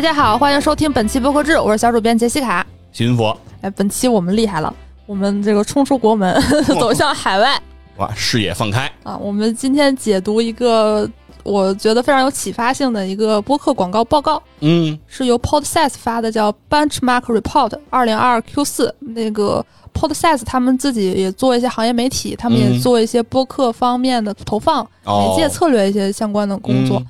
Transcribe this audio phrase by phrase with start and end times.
[0.00, 2.66] 大家好，欢迎收听本期播客志，我是小主编杰西卡。
[2.90, 4.74] 新佛，哎，本期我们厉害了，
[5.04, 6.40] 我们这个冲出国门，
[6.80, 7.60] 走向海外
[7.98, 9.14] 哇，视野放开啊！
[9.18, 11.06] 我们今天解读一个
[11.42, 18.94] 我觉得非常有启发性的一个播客广告报告，嗯，是由 Podsize 发的，叫 Benchmark Report 二零二二 Q 四。
[19.00, 19.62] 那个
[19.92, 26.98] Podsize 他们自己也做一些行业媒体，他们也嗯做一些播客方面的投放、哦媒介策略一些相关的工作。
[27.00, 27.06] 嗯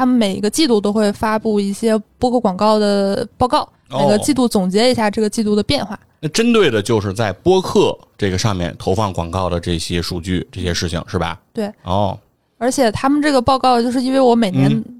[0.00, 5.98] 他们每个季度都会发布一些播客广告的报告，哦每个季度总结一下这个季度的变化。
[6.20, 11.38] 那针对的就是在播客这个上面投放广告的这些数据、这些事情是吧？
[11.52, 12.18] 对，哦，
[12.56, 14.99] 而且他们这个报告，就是因为我每年嗯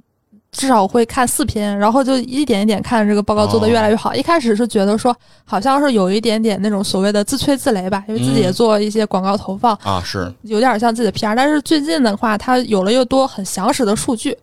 [0.52, 4.14] 至少会看四篇，然后就一点一点看这个报告做得越来越哦好。
[4.14, 5.14] 一开始是觉得说，
[5.44, 11.36] 好像是有一点点那种所谓的自吹自擂吧，因为自己也嗯做一些广告投放，啊是有点像自己的 PR。
[11.36, 14.36] 但是最近的话，它有了又多很详实的数据，就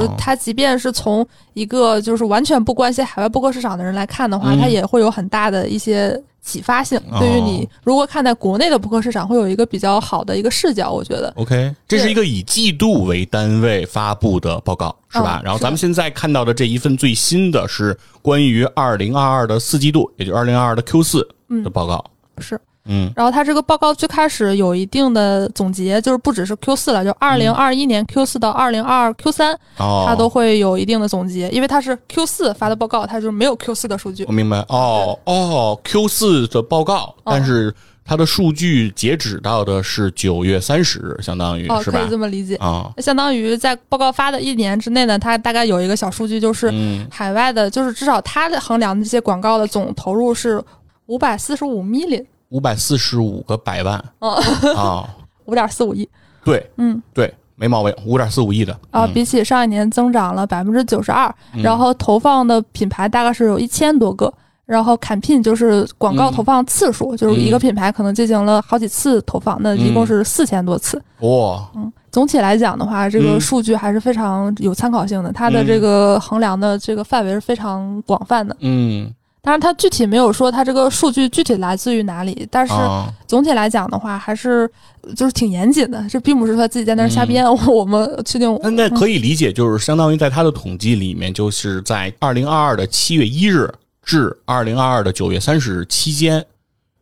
[0.00, 6.98] 是哦，它即便是从一个就是完全不关心海外播客市场的人来看的话，嗯它也会有很大的一些启发性。
[7.10, 11.32] 哦对于你如果看待国内的扑克市场，会有一个比较好的一个视角，我觉得。
[11.36, 15.40] OK，这是一个以季度为单位发布的报告，是吧？
[15.42, 22.04] 嗯然后咱们现在看到的这一份最新的是关于二零二二的四季度，也就是二零二二的 Q 四嗯的报告。
[22.38, 22.60] 是。
[22.86, 23.12] 嗯。
[23.14, 34.24] 然后它这个报告最开始有一定的总结，就是不只是 Q 四了，就二零二一年 Q 四到二零二二 Q 三，哦，它都会有一定的总结，因为它是 Q 四发的报告，它就没有 Q 四的数据。
[34.24, 34.32] 我。
[34.32, 34.58] 明白。
[34.68, 37.32] 哦哦，Q 四的报告，哦。
[37.32, 42.00] 但是它的数据截止到的是九月三十日，相当于、哦，是吧？
[42.00, 42.10] 可以？
[42.10, 42.56] 这么理解。
[42.56, 50.60] 啊，相当于在报告发的一年之内呢，它大概有一个小数据，就是嗯，海外的，就是至少它的衡量的这些广告的总投入是
[51.06, 54.02] 五百四十五 million，五百四十五个百万。
[54.20, 54.40] 哦，
[54.76, 55.08] 啊，
[55.46, 56.08] 五点四五亿。
[56.44, 57.02] 对嗯。
[57.12, 58.72] 对，没毛病，五点四五亿的。
[58.90, 59.12] 啊，嗯。
[59.12, 61.62] 比起上一年增长了百分之九十二，嗯。
[61.62, 64.32] 然后投放的品牌大概是有一千多个。
[64.66, 71.02] 然后 campaign 就是广告嗯投放次数，就是一个品牌可能进行了好几次投放，那一共是四千多次。
[71.22, 73.40] 哇，嗯总体来讲的话，这个嗯。
[73.40, 78.56] 数据还是非常有参考性的，它的这个衡量的这个范围是非常广泛的。
[78.60, 79.12] 嗯
[79.42, 84.70] 当然，它具体没有说它这个数据具体来自于哪里，但是啊，总体来讲的话，还是
[85.16, 86.06] 就是挺严谨的。
[86.10, 96.44] 这并不是他自己在那儿瞎编， 我们确定那那可以理解，就是相当于在他的统计里面，就是在二零二二的七月一日至二零二二的九月三十日期间，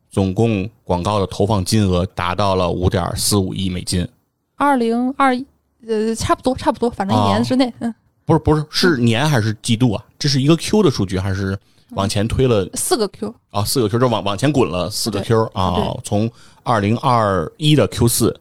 [0.08, 4.06] 总共广告的投放金额达到了五点四五亿美金。
[4.54, 5.44] 二零二一，
[5.88, 7.92] 呃，差不多差不多，反正一年之内，嗯，
[8.24, 10.04] 不是不是，是年还是季度啊？
[10.18, 11.58] 这是一个 Q 的数据，还是
[11.90, 13.64] 往前推了四个 Q，啊？
[13.64, 16.30] 四个 Q 就往往前滚了四个 Q 啊，从
[16.62, 18.38] 二零二一的 Q 四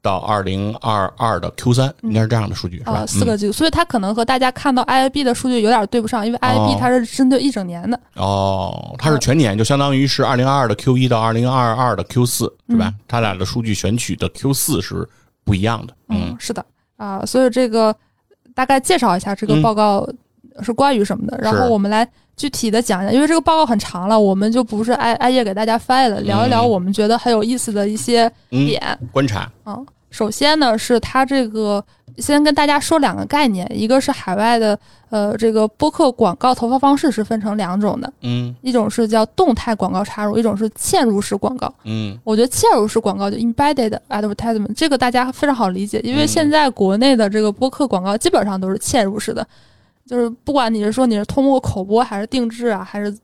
[0.00, 2.92] 到二零二二的 Q 三，应该是这样的数据是吧？
[2.92, 3.38] 啊，四个嗯。
[3.38, 6.76] Q，所以它可能和大家看到 IIB 的数据有点对不上，因为 IIB 哦。
[6.78, 12.86] 它是针对一整年的，哦，它是全年，就相当于是二零二二的 Q 一到二零二二的 Q 四是吧？
[12.86, 12.94] 嗯。
[13.06, 15.06] 它俩的数据选取的 Q 四是
[15.44, 15.94] 不一样的。
[16.08, 16.64] 嗯，是的。
[16.96, 17.94] 啊，所以这个
[18.54, 19.62] 大概介绍一下这个嗯。
[19.62, 20.08] 报告
[20.62, 28.98] 是关于什么的，然后我们来具体的讲一下，因为这个报告很长了，我们就不是挨挨页给大家翻了，聊一聊嗯我们觉得很有意思的一些嗯点。
[29.12, 29.50] 观察。
[29.66, 31.84] 嗯，首先呢是它这个，
[32.18, 34.78] 先跟大家说两个概念，一个是海外的
[35.10, 38.54] 呃这个播客广告投放方式是分成两种的，嗯。
[38.62, 41.72] 一种是叫动态广告插入，一种是嵌入式广告。
[41.84, 42.16] 嗯。
[42.24, 46.28] 我觉得嵌入式广告就 embedded advertisement 这个大家非常好理解，因为嗯。
[46.28, 49.46] 现在国内的这个播客广告基本上都是嵌入式的，
[50.08, 53.16] 就是不管你是说你是通过口播还是定制啊，还是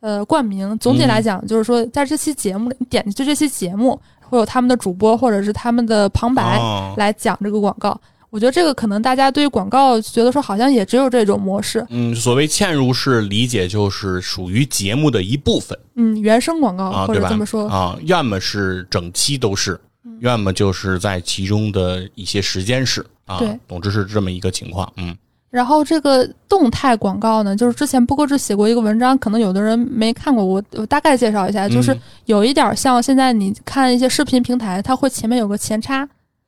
[0.00, 7.98] 呃冠名，总体来嗯讲就是说在这期节目里，你点进去这期节目会有他们的主播或者是他们的旁白哦来讲这个广告。
[8.30, 17.14] 我觉得这个可能大家对于广告觉得说好像也只有这种模式，嗯，所谓嵌入式理解就是属于节目的一部分嗯，原生广告、啊，或？
[17.14, 19.78] 者这么说，啊，要么是整期都是，
[20.20, 24.90] 要么就是在其中的一些时间是啊对，总之是这么一个情况。
[24.96, 25.14] 嗯
[25.52, 36.02] 然后这个动态广告呢，就是之前波哥志写过一个文章，可能有的人没看过，我我大概介绍一下，就是嗯有一点像现在你看一些视频平台，它会前面有个前插，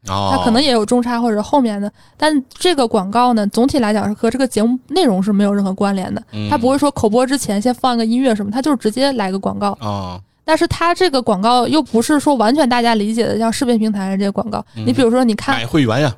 [0.08, 6.48] 哦，它可能也有中插或者后面的，但这个广告呢，总体来讲是和这个节目内容是没有任何关联的，嗯。
[6.48, 9.72] 它不会说口播之前先放个音乐什么，它就是直接来个广告。
[9.80, 16.14] 啊但是它这个广告又不是说完全大家理解的像视频平台的这些广告，嗯你比如说你看买会员呀，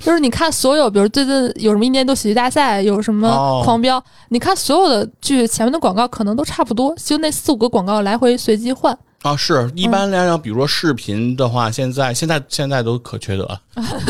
[0.00, 8.96] 就是你看所有，比如最近有什么一年一度喜剧大赛，有什么哦狂飙，你看所有的剧前面的广告可能都差不多，就那四五个广告来回随机换。
[9.22, 13.60] 啊，是一般来讲，比如说视频的话，现在现在现在都可缺德了。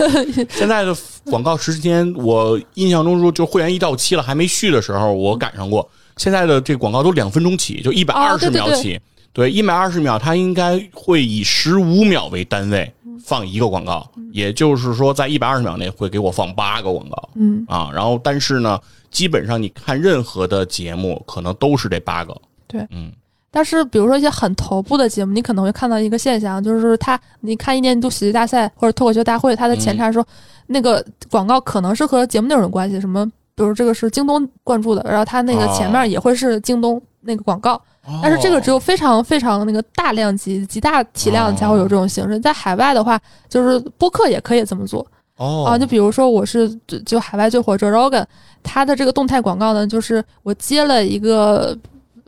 [0.52, 0.94] 现在的
[1.24, 5.88] 广告时间，我印象中说，就会员一到期了还没续的时候，我赶上过。
[6.18, 9.00] 现在的这广告都两分钟起，就一百二十秒起。
[9.32, 12.92] 对，一百二十秒，它应该会以十五秒为单位
[13.22, 17.28] 放一个广告，也就是说，在一百二十秒内会给我放八个广告。
[17.34, 18.78] 嗯啊，然后但是呢，
[19.10, 22.36] 基本上你看任何的节目，可能都是这八个。
[22.66, 23.12] 对，嗯。
[23.50, 30.24] 但是，比如说一些很头部的节目，你可能会看到一个现象，就是他，你看一年一度喜剧大赛或者脱口秀大会，它的前插说，
[30.66, 33.24] 那个广告可能是和节目内容有关系，什么，
[33.54, 37.80] 比如这个是京东关注的，然后它那个前面也会是京东那个广告，
[38.22, 43.18] 但是这个只有非常非常那个大量级、极大体量才会有这种形式，在海外的话，
[43.48, 45.06] 就是播客也可以这么做。
[45.36, 48.24] 哦啊，就比如说我是就就海外最火 Joe Rogan，
[48.62, 51.76] 他的这个动态广告呢，就是我接了一个。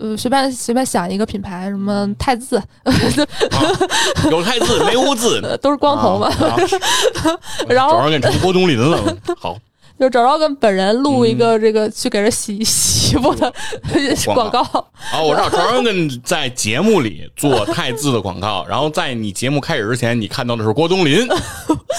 [0.03, 2.59] 呃，随便随便想一个品牌，什么汰渍，
[4.31, 6.31] 有汰渍没污渍， 都是光头嘛。
[7.69, 9.59] 然后给成郭冬临了，好，
[10.01, 13.53] 就找着跟本人录一个这个去给人洗 洗衣服的
[14.35, 14.61] 广告。
[15.13, 21.19] 啊，我知道找着跟在节目里做汰渍的广告， 然后在你节目开始之前，你看到的是郭冬临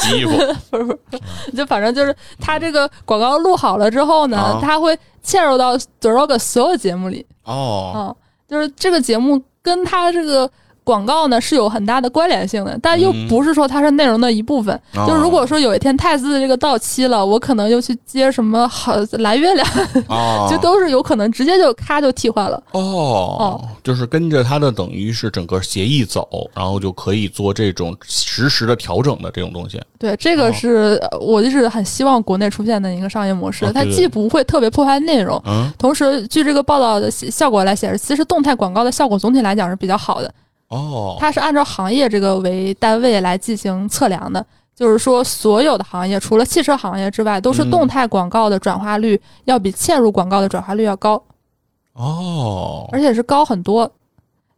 [0.02, 0.32] 洗衣服，
[0.72, 7.24] 不是不是，就反正就是他这个广告录好了之后呢，他会嵌入到 The Rock 所有节目里。
[7.44, 8.16] 哦，嗯，
[8.50, 10.50] 就是这个节目跟他这个
[10.84, 14.80] 广告呢是有很大的关联性的，但又不是说它是内容的一部分。
[15.08, 19.68] 就如果说有一天太子这个到期了，我可能又去接什么好蓝月亮，
[20.50, 22.62] 就都是有可能直接就咔就替换了。
[22.72, 29.80] 哦，就是跟着它的等于是整个协议走，然后就可以做这种实时的调整的这种东西。
[30.00, 35.42] 对，这个是我就是很希望国内出现的一个商业模式，它既不会特别破坏内容，
[35.78, 40.34] 同时据这个报道的效果来显示，其实动态广告的效果总体来讲是比较好的。
[40.72, 51.22] 哦，它是按照行业这个为单位来进行测量的，就是说所有的行业除了汽车行业之外，都是动态广告的转化率要比嵌入广告的转化率要高。
[51.94, 53.92] 哦，而且是高很多。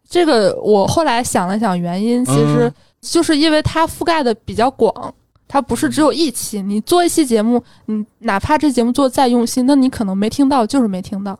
[0.07, 2.71] 这个我后来想了想，原因其实
[3.01, 5.13] 就是因为它覆盖的比较广。
[5.47, 11.37] 它不是只有一期，你做一期节目，你哪怕这节目做再用心，那你可能没听到，就是没听到。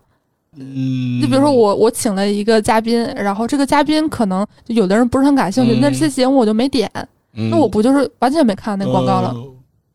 [0.55, 6.89] 嗯，就比如说我我请了一个嘉宾，然后这个嘉宾可能有的人不是很感兴趣，那这节目我就没点，
[7.31, 9.35] 那我不就是完全没看那广告了？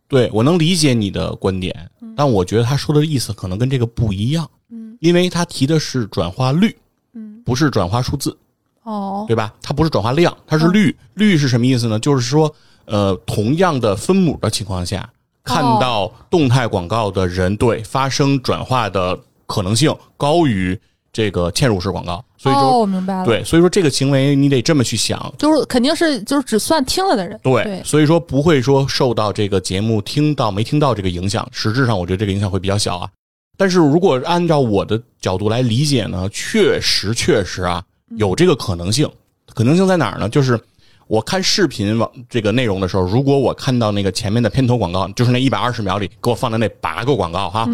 [0.08, 1.74] 对，我能理解你的观点，
[2.16, 4.48] 但我觉得他说的意思可能跟这个不一样。
[4.70, 6.76] 嗯，因为他提的是转化率，
[7.14, 8.36] 嗯，不是转化数字。
[8.82, 9.52] 哦，对吧？
[9.60, 10.96] 它不是转化量，它是率。
[11.14, 11.98] 率是什么意思呢？
[11.98, 12.54] 就是说。
[12.90, 15.10] 呃，同样的分母的情况下，
[15.44, 19.14] 看到动态广告的人对发生转化的
[19.48, 20.78] 可能性高于
[21.12, 23.24] 这个嵌入式广告，所以说我明白了。
[23.24, 27.40] 对，所以说这个行为你得这么去想，就是肯定是就是只算听了的人。
[27.42, 33.10] 对，所以说不会说受到这个节目听到没听到这个影响，实质上我觉得这个影响会比较小啊。
[33.56, 37.82] 但是如果按照我的角度来理解呢，确实确实啊
[38.16, 39.10] 有这个可能性，
[39.54, 40.28] 可能性在哪儿呢？
[40.28, 40.60] 就是。
[41.08, 47.66] 我看视频网这个内容的时候，如果我看到那个前面的片头广告，就是那一百二十秒里给我放的那八个广告，哈，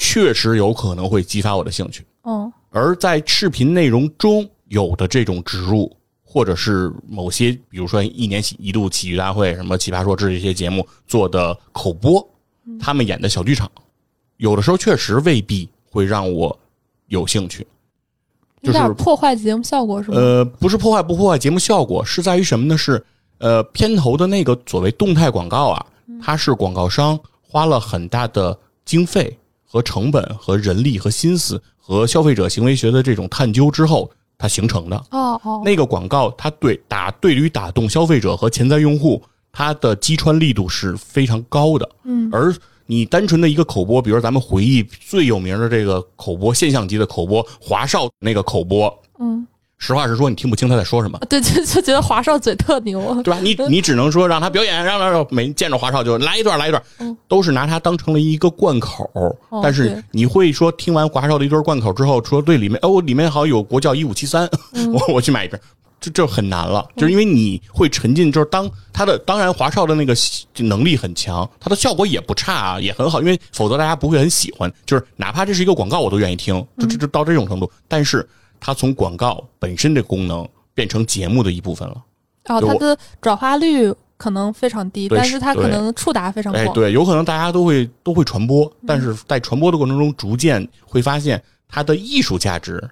[0.00, 2.02] 确实有可能会激发我的兴趣。
[2.22, 12.26] 哦，而在视频内容中有的这种植入，或者是某些，比如说一年一度喜剧大会、什么奇葩说这些节目做的口播，
[12.80, 13.70] 他们演的小剧场，
[14.38, 16.58] 有的时候确实未必会让我
[17.08, 17.66] 有兴趣。
[18.62, 20.16] 有点破坏节目效果是吗？
[20.16, 22.76] 呃，不是破坏不破坏节目效果，是在于什么呢？
[22.76, 23.04] 是
[23.36, 25.86] 呃，片头的那个所谓动态广告啊，
[26.22, 29.38] 它是广告商花了很大的经费
[29.70, 34.96] 和成本和人力和心思和消费者行为学的这种探究之后，它形成的。
[35.12, 39.22] 哦哦，那个广告它对打对于打动消费者和潜在用户，
[39.52, 41.88] 它的击穿力度是非常高的。
[42.02, 42.52] 嗯，而。
[42.86, 49.46] 你单纯的一个口播，比如咱们回忆最有名的这个口播现象级的口播，华少那个口播，嗯，
[49.80, 51.18] 实话实说，你听不清他在说什么。
[51.28, 53.40] 对，就就觉得华少嘴特牛，对吧？
[53.40, 56.80] 你你只能说让他表演，让让没见着华少就来一段来一段，
[57.26, 59.10] 都是拿他当成了一个贯口。
[59.62, 64.48] 但是你会说，听完华少的一段贯口之后，说对里面哦，里面好像有国窖一五七三，
[64.92, 65.58] 我我去买一瓶。
[65.98, 70.14] 这就很难了，就是因为你会沉浸，就是当他的当然华少的那个
[70.56, 74.72] 能力很强，他的效果也不差啊，也很好，因为否则大家不会很喜欢。
[74.86, 77.70] 就是哪怕这是一个广告，我都愿意听，就就就到这种程度。
[77.86, 78.26] 但是
[78.60, 82.04] 他从广告本身的功能变成节目的一部分了。
[82.44, 86.64] 哦，它的转化率可能非常低，但是它可能触达非常广。
[86.64, 92.86] 哎，对，有可能大家都会都会传播，但是在传播的过程中，逐渐会发现它的艺术价值、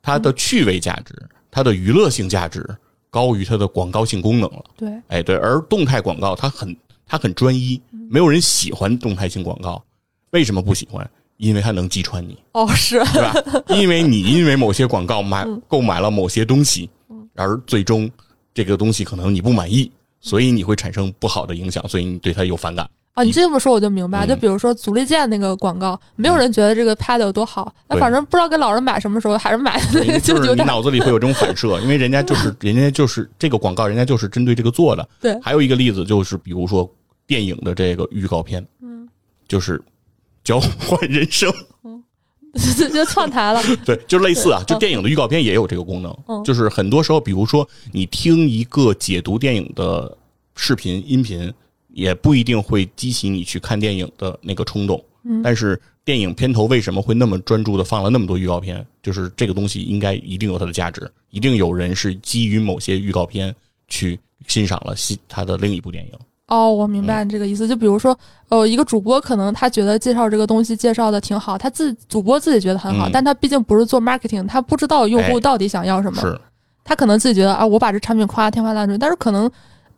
[0.00, 1.14] 它的趣味价值。
[1.50, 2.62] 它的娱乐性价值
[3.08, 4.64] 高于它的广告性功能了。
[4.76, 9.82] 对，哎，对，而动态广告它很它很专一，没有人喜欢动态性广告。
[10.30, 11.10] 为什么不喜欢？
[11.38, 13.34] 因为它能击穿你，哦，是，对吧？
[13.74, 16.88] 因为你因为某些广告买购买了某些东西，
[17.34, 18.10] 而最终
[18.52, 19.90] 这个东西可能你不满意，
[20.20, 22.88] 所以你会产生不好的影响，所以你对它有反感。
[23.14, 24.24] 啊，你这么说我就明白。
[24.26, 35.08] 嗯就比如说足力健那个广告，没有人觉得这个拍的有多好，那反正不知道给老人买什么时候，还是买那个就是你脑子里会有这种反射，因为人家就是 人家就是这个广告，人家就是针对这个做的。
[35.20, 36.88] 对还有一个例子就是，比如说
[37.26, 39.08] 电影的这个预告片，嗯，
[39.48, 39.80] 就是
[40.48, 41.52] 交换人生，
[42.74, 43.62] 就就窜台了。
[43.84, 50.16] 对，就类似啊，就电影的预告片也有这个功能，嗯就是很多时候，比如说你听一个解读电影的
[50.56, 51.52] 视频音频，
[51.92, 55.04] 也不一定会激起你去看电影的那个冲动。
[55.24, 58.86] 嗯但是电影片头为什么会那么专注的放了那么多预告片？
[59.02, 63.54] 就是这个东西应该一定有它的价值，一定有人是基于某些预告片
[63.88, 66.12] 去欣赏了新他的另一部电影。
[66.48, 67.68] 哦，我明白你这个意思。
[67.68, 76.20] 就比如说，呃，一个主播可能他觉得介绍这个东西介绍的挺好，他自主播自己觉得很好，嗯但他毕竟不是做 marketing，他不知道用户哎到底想要什么。
[76.20, 76.40] 是，
[76.82, 79.50] 他可能自己觉得啊，我把这产品夸得天花乱坠，但是可能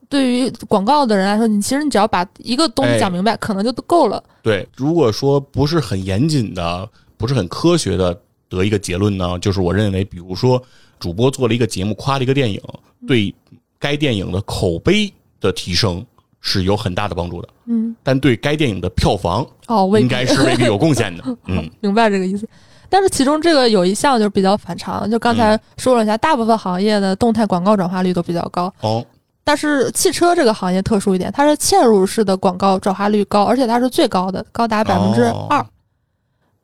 [0.09, 4.23] 对于广告的人来说，你其实你只要把一个东西哎讲明白，可能就够了。
[4.43, 4.69] 对。
[4.77, 10.61] 如果说不是很严谨的，不是很科学的得一个结论呢，就是我认为，比如说
[10.99, 12.61] 主播做了一个节目，夸了一个电影，
[13.07, 13.33] 对
[13.79, 16.05] 该电影的口碑的提升
[16.41, 21.23] 是有很大的帮助的，嗯，但对该电影的票房哦，应该是未必有贡献的。
[21.47, 22.49] 嗯，明白这个意思。
[22.89, 29.05] 但是其中这个有一项就是比较反常，就刚才说了一下，大部分行业的动态广告转化率都比较高，哦，
[29.45, 35.61] 但是汽车这个行业特殊一点，它是嵌入式的广告转化率高，而且它是最高的，高达百分之二。
[35.61, 35.67] 哦。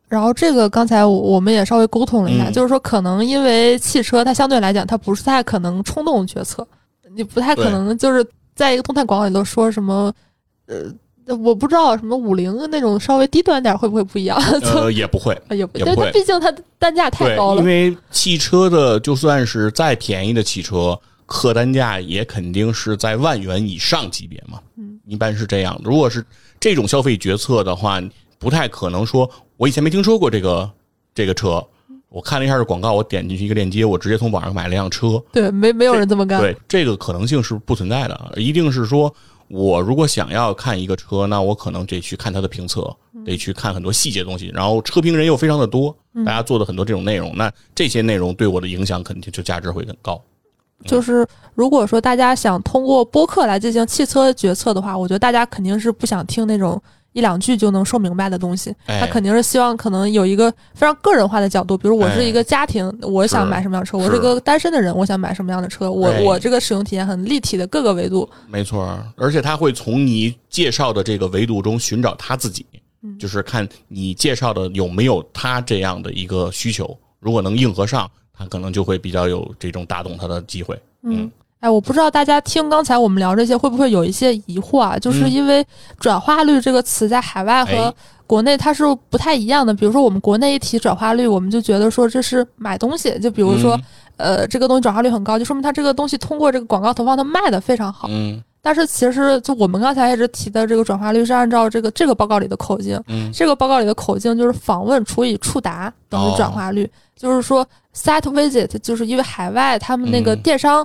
[0.09, 2.52] 然后这个刚才我我们也稍微沟通了一下，嗯。
[2.52, 6.66] 就是说可能因为汽车它相对来讲它不是太可能冲动决策，
[7.14, 8.25] 你不太可能就是
[8.57, 10.13] 在一个动态广告里都说什么，
[10.67, 14.37] 呃，我不知道什么五菱那种稍微低端点儿会不会不一样？
[14.63, 15.35] 呃， 也不会。
[15.51, 17.67] 也不，也不会但它毕竟它单价太高，了因。
[17.67, 24.59] 为汽车的就算是再便宜的汽车，客单价也肯定是在万元以上级别嘛。
[24.77, 25.79] 嗯，一般是这样。
[25.85, 26.25] 如果是
[26.59, 28.01] 这种消费决策的话，
[28.39, 30.71] 不太可能说我以前没听说过这个
[31.15, 31.63] 这个车，
[32.09, 35.23] 我看了一下这广告，我点进去一个链接，我直接从网上买了辆车。
[35.33, 36.41] 对，没没有人这么干。
[36.41, 39.13] 对，这个可能性是不存在的，一定是说。
[39.49, 42.93] 我如果想要看一个车，那我可能得去看它的评测，
[43.25, 44.51] 得去看很多细节东西。
[44.53, 50.21] 然后车评人又非常的多，大家做的很多这种内容，那这些内容对我的影响肯定就价值会很高。
[50.85, 56.83] 就是如果说大家想通过播客来进行汽车决策的话，我觉得大家肯定是不想听那种
[57.17, 65.91] 一两句就能说明白的东西，哎他肯定是希望可能有一个非常个人化的角度，比如我是一个家庭，我想买什么样的车；我是个单身的人，我想买什么样的车。
[65.91, 68.29] 我哎我这个使用体验很立体的各个维度。
[68.49, 72.67] 没错儿，而且他会从你介绍的这个维度中寻找他自己，
[73.03, 80.79] 嗯就是看你介绍的有没有他这样的一个需求，如果能应和上，他可能就会比较有这种打动他的机会。
[81.03, 84.99] 嗯，哎，我不知道大家听刚才我们聊这些会不会有一些疑惑啊？
[84.99, 85.67] 就是嗯因为
[85.99, 87.95] 转化率这个词在海外和哎
[88.27, 89.73] 国内它是不太一样的。
[89.73, 93.79] 比如说我们国内一提转化率，我们就觉得说这是买东西，就比如说、
[94.17, 98.09] 呃这个东西转化率很高，就说明它这个东西通过这个广告投放它卖的非常好。
[98.11, 110.85] 嗯但是其实就我们刚才一直提的这个转化率是按照这个这个报告里的口径，嗯这个报告里的口径就是访问除以触达等于转化率，就是说 site visit，就是因为海外他们那个嗯电商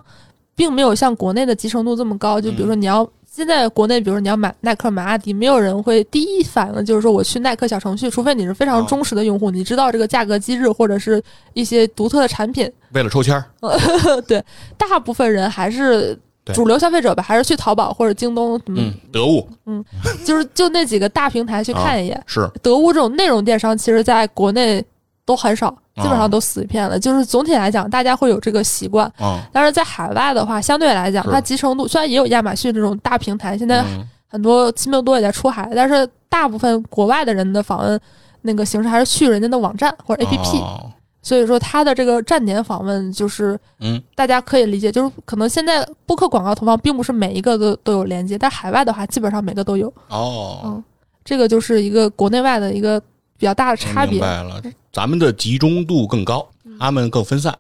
[0.62, 3.10] 并没有像国内的集成度这么高，就比如说你要。
[3.34, 12.70] 现在国内，比如说你要买耐克、买阿迪，没有人会第一反应就是说我去耐克小程序，除非你是非常哦忠实的用户，你知道这个价格机制或者是一些独特的产品。
[12.92, 13.46] 为了抽签儿，
[14.28, 14.44] 对，
[14.78, 16.20] 大部分人还是
[16.54, 19.82] 主流消费者吧，还是去淘宝或者京东，嗯，得物嗯
[20.26, 22.22] 就是就那几个大平台去看一眼。
[22.26, 24.84] 是得物这种内容电商，其实在国内
[25.26, 27.00] 都很少，基本哦上都死一片了。
[27.00, 34.08] 就是总体来讲，大家会有这个习惯，啊，但是在海外的话，相对来讲，它集成度虽然也有亚马逊这种大平台，现在嗯。
[34.34, 38.00] 很多亲密多也在出海，但是大部分国外的人的访问
[38.44, 40.90] 那个形式还是去人家的网站或者 APP，、哦
[41.22, 44.02] 所以说它的这个站点访问就是嗯。
[44.16, 50.84] 大家可以理解，就是可能现在播客广告投放并不是每一个都都有连接，但海外的话基本上每个都有，哦，嗯
[51.26, 53.02] 这个就是一个国内外的一个
[53.42, 54.12] 比较大的差别。
[54.12, 54.62] 明白了，
[54.94, 56.48] 咱们的集中度更高，
[56.80, 57.54] 他们更分散。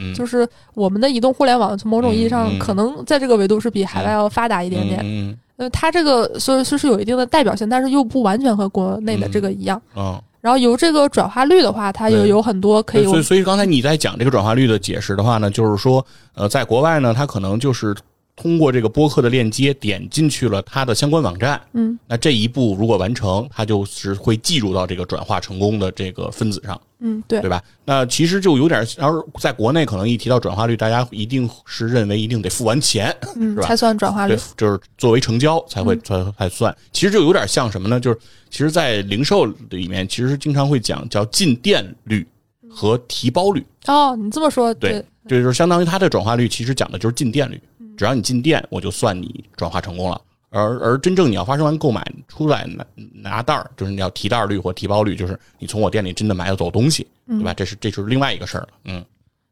[0.00, 5.00] 嗯，就是我们的移动互联网，从某种意义上可能在这个维度是比海外要发达一点点。
[5.04, 9.80] 嗯呃，它这个所以说是有一定的代表性，但是又不完全和国内的这个一样。
[9.96, 16.04] 嗯然后由这个转化率的话，它有有很多可以所以，所以刚才你在讲这个转化率的解释的话呢，就是说，
[16.34, 17.92] 呃，在国外呢，它可能就是
[18.40, 27.60] 通过这个播客的链接点进去了它的相关网站，嗯那这一步如果完成，它就是会计入到这个转化成功的这个分子上，嗯对对吧？
[27.84, 36.76] 那其实就有点，然后在国内可能一提到转化率，大家一定是认为一定得付完钱，是吧嗯才算转化率，就是作为成交才嗯会才才算。
[36.92, 37.98] 其实就有点像什么呢？
[37.98, 38.18] 就是
[38.50, 42.24] 其实，在零售里面，其实经常会讲叫进店率
[42.70, 43.66] 和提包率。
[43.86, 47.60] 哦，你这么说对，对，就是相当于它的转化率，其实讲的就是进店率。
[47.98, 50.20] 嗯只要你进店，我就算你转化成功了。
[50.50, 57.52] 而而真正你要发生完购买出来拿拿袋儿，就是你要提袋儿率或提包率，就是你从我店里真的买得走东西，对吧？
[57.52, 58.68] 这是这就是另外一个事儿了。
[58.84, 59.04] 嗯，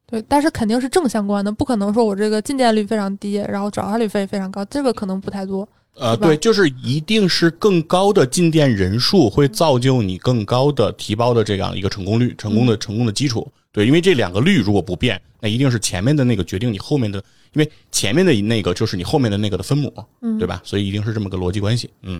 [0.07, 5.67] 对，但是肯定是正相关的，不可能说我这个进店率非常低，然后转化率非非常高，这个可能不太多。
[5.99, 13.51] 呃，对，就是一定是更高的进店人数会造就你更高的提包的这样一个成功率，成功的嗯成功的基础。
[13.77, 17.19] 对，因为这两个率如果不变，那一定是前面的那个决定你后面的，
[17.53, 20.59] 因为前面的那个就是你后面的那个的分母，嗯对吧？
[20.63, 21.87] 所以一定是这么个逻辑关系。
[22.01, 22.19] 嗯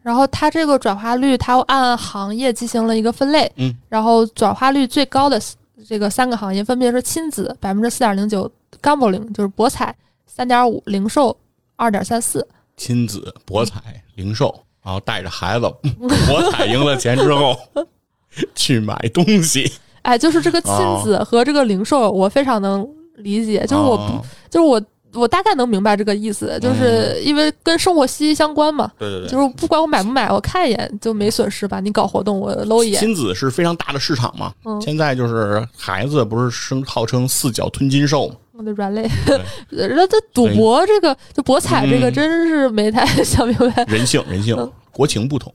[0.00, 5.42] 然后它这个转化率，它按行业进行了一个分类，嗯，然后转化率最高的
[5.84, 8.48] 这个三个行业分别是亲子百分之四点零九
[8.80, 9.92] ，gambling 就是博彩
[10.28, 11.36] 三点五，零售
[11.74, 12.46] 二点三四。
[12.76, 15.68] 亲子、博彩、零售，然后带着孩子，
[16.28, 17.58] 博彩赢了钱之后
[18.54, 24.82] 去买东西，哎，就是这个亲子和这个零售，我非常能理解，就是我不，哦就是我，
[25.14, 28.90] 我大概能明白这个意思，就是因为跟生活息息相关嘛。
[28.98, 31.80] 对对对，就是不管我买不买，我看一眼就没损失吧。
[31.80, 33.00] 你搞活动，我搂一眼。
[33.00, 34.52] 亲子是非常大的市场嘛。
[34.64, 38.34] 嗯现在就是孩子不是生号称四脚吞金兽嘛？
[38.52, 39.08] 我的软肋，
[39.70, 43.84] 那这赌博这个，就博彩这个，嗯真是没太 想明白。
[43.84, 45.52] 人性，人性嗯，国情不同。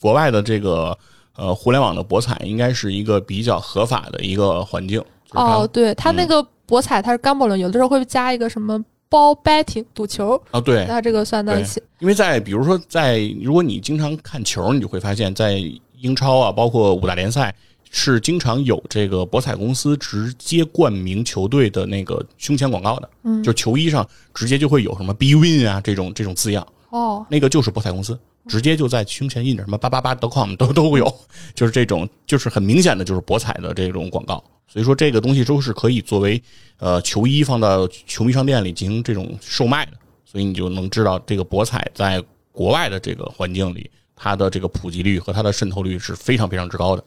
[0.00, 0.96] 国外的这个
[1.38, 5.02] 呃互联网的博彩应该是一个比较合法的一个环境。
[5.30, 11.82] 就是哦，对它那个博彩，它是 gambling，有的时候会加一个什么包 betting 赌球，啊，对，那这个算到一起。
[12.00, 15.62] 因为在比如说在如果你经常看球，你就会发现，在
[16.00, 17.54] 英超啊，包括五大联赛，
[17.90, 28.18] 是经常有这个博彩公司直接冠名球队的那个胸前广告的，嗯就球衣上直接就会有什么 B win 啊这种这种字样，哦，那个就是博彩公司。
[28.48, 31.14] 直接就在胸前印着什么八八八 .com 都 都有，
[31.54, 34.42] 就是这种，就是很明显的就是博彩的这种广告。
[34.66, 36.42] 所以说这个东西都是可以作为
[36.78, 39.92] 呃球衣放到球迷商店里进行这种售卖的，
[40.24, 47.04] 所以你就能知道这个博彩在国外的这个环境里，它的这个普及率和它的渗透率是非常非常之高的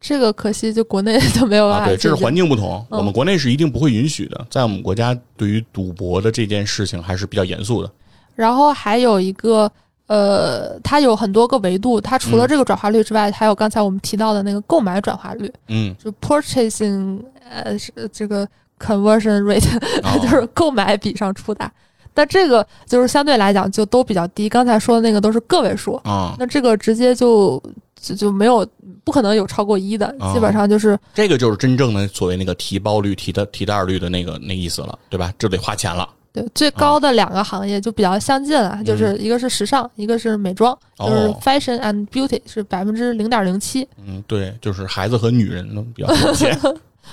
[0.00, 1.86] 这个可惜就国内 就没有办啊。
[1.86, 4.46] 对，这是环境不同，嗯我们国内是一定不会允许的。
[4.50, 7.92] 在我们国家，对于赌博的这件事情还是比较严肃的。
[8.34, 9.70] 然后还有一个，
[10.12, 18.46] 呃，它有很多个维度，它除了嗯这个转化率之外，还有刚才我们提到的那个购买转化率，嗯，就 purchasing，呃，是这个
[18.78, 19.64] conversion rate，、
[20.02, 21.72] 哦 就是购买比上出大。
[22.12, 27.62] 但这个就是相对来讲就都比较低，刚才说的那个都是个位数，啊，那这个直接就
[27.98, 28.66] 就就没有
[29.04, 35.32] 不可能有超过一的，哦基本上就是这个就是真正的所谓那个提包率、提的提袋率的那个那意思了，对吧？
[35.38, 36.06] 这得花钱了。
[36.32, 43.86] 对最高的两个行业就比较相近了，就是一个是时尚，一个是美妆，就是 fashion and beauty 是百分之零点零七。
[43.98, 46.58] 嗯，对，就是孩子和女人呢比较有钱。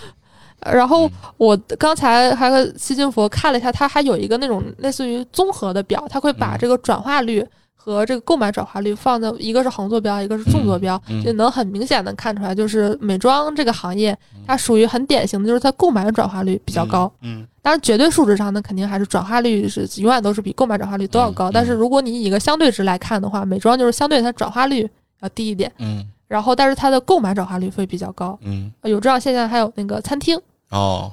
[0.71, 1.11] 然后嗯。
[1.37, 6.57] 我刚才还和西金佛看了一下，它还有一个那种类似于综合的表，它会把嗯。
[6.59, 7.45] 这个转化率
[7.81, 14.15] 和这个购买转化率放在一个是横坐标，一个是纵坐标，就能很明显的看出来，就是美妆这个行业
[14.45, 17.09] 它属于很典型的，就是它购买转化率比较高。
[17.21, 21.49] 嗯，当然，绝对数值上呢，肯定还是转化率是永远都是比购买转化率都要高。
[21.49, 24.87] 嗯但是如果你以一个相对值来看的话，美妆就是相对它转化率
[25.21, 28.37] 要低一点，嗯然后但是它的购买转化率会比较高。
[28.43, 30.39] 嗯有这样现象，还有那个餐厅，
[30.69, 31.11] 哦，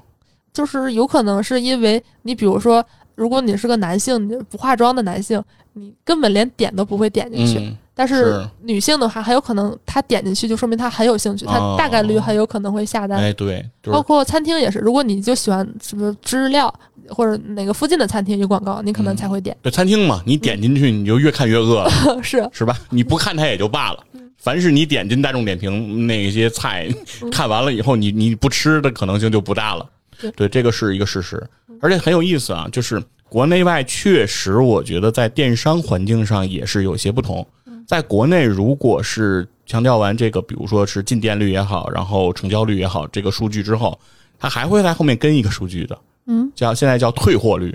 [0.52, 2.84] 就是有可能是因为你比如说，
[3.16, 7.58] 如果你是个男性，你不化妆的男性，你根本连点都不会点进去。
[7.58, 13.18] 嗯但是是女性的话，很有可能她点进去，就说明她很有兴趣，她哦大概率很有可能会下单。
[13.18, 16.70] 哎，对，就是包括餐厅也是，如果你就喜欢什么知了
[17.08, 19.56] 或者哪个附近的餐厅有广告，你可能才会点。
[19.62, 21.90] 对餐厅嘛，你点进去你就越看越饿了，
[22.22, 22.76] 是，是吧？
[22.90, 24.04] 你不看它也就罢了。
[24.36, 26.86] 凡是你点进大众点评那些菜，
[27.32, 29.88] 看完了以后，你你不吃的可能性就不大了。
[30.20, 31.42] 对对，这个是一个事实，
[31.80, 32.68] 而且很有意思啊。
[32.72, 37.46] 就是国内外确实，我觉得在电商环境上也是有些不同。
[37.86, 43.96] 在国内，如果是强调完这个，比如说是进店率也好，然后成交率也好，这个数据之后，
[44.40, 47.72] 它还会在后面跟一个数据的，嗯，叫现在叫退货率。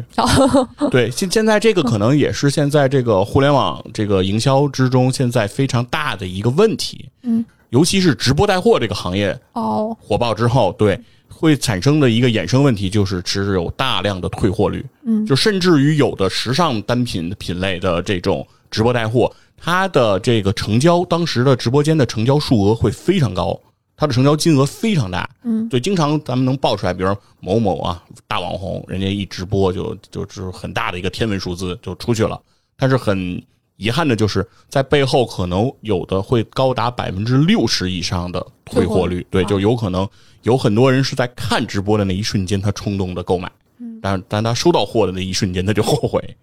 [0.91, 7.07] 对，现现在这个可能也是现在这个互联网这个营销之中现在非常大的一个问题。
[7.23, 10.99] 嗯，尤其是直播带货这个行业哦，火爆之后，对
[11.41, 14.85] 会产生的一个衍生问题就是，其实有大量的退货率。
[15.03, 23.59] 嗯就甚至于有的时尚单品品类的这种直播带货，它的这个成交，当时的直播间的成交数额会非常高，
[23.97, 25.27] 它的成交金额非常大。
[25.43, 32.39] 嗯，对，经常咱们能爆出来，比如某某啊大网红，人家一直播就就就是很大的一个天文数字就出去了，
[32.77, 33.41] 但是很。
[33.81, 40.07] 遗憾的就是，在背后可能有的会高达百分之六十以上的退货率，对，就有可能
[40.43, 46.37] 有很多人是在看直播的那一瞬间，他冲动的购买，嗯但但他收到货的那一瞬间，他就后悔，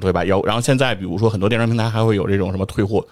[0.00, 0.24] 对吧？
[0.24, 3.06] 有，然后现在比如说很多电商平台还会有这种什么退货，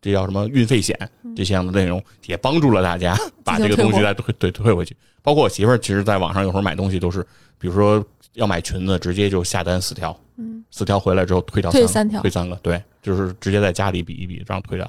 [0.00, 0.98] 这叫什么运费险
[1.36, 3.14] 这些样的内容，也帮助了大家
[3.44, 4.96] 把这个东西再退对退回去。
[5.20, 7.22] 包括我媳妇儿，其实在网上有时候买东西都是，
[7.58, 14.88] 比如说要买裙子，直接就下单四条，嗯，四条回来之后退掉三退三条退三个，对，就是直接在家里比一比，这样退掉。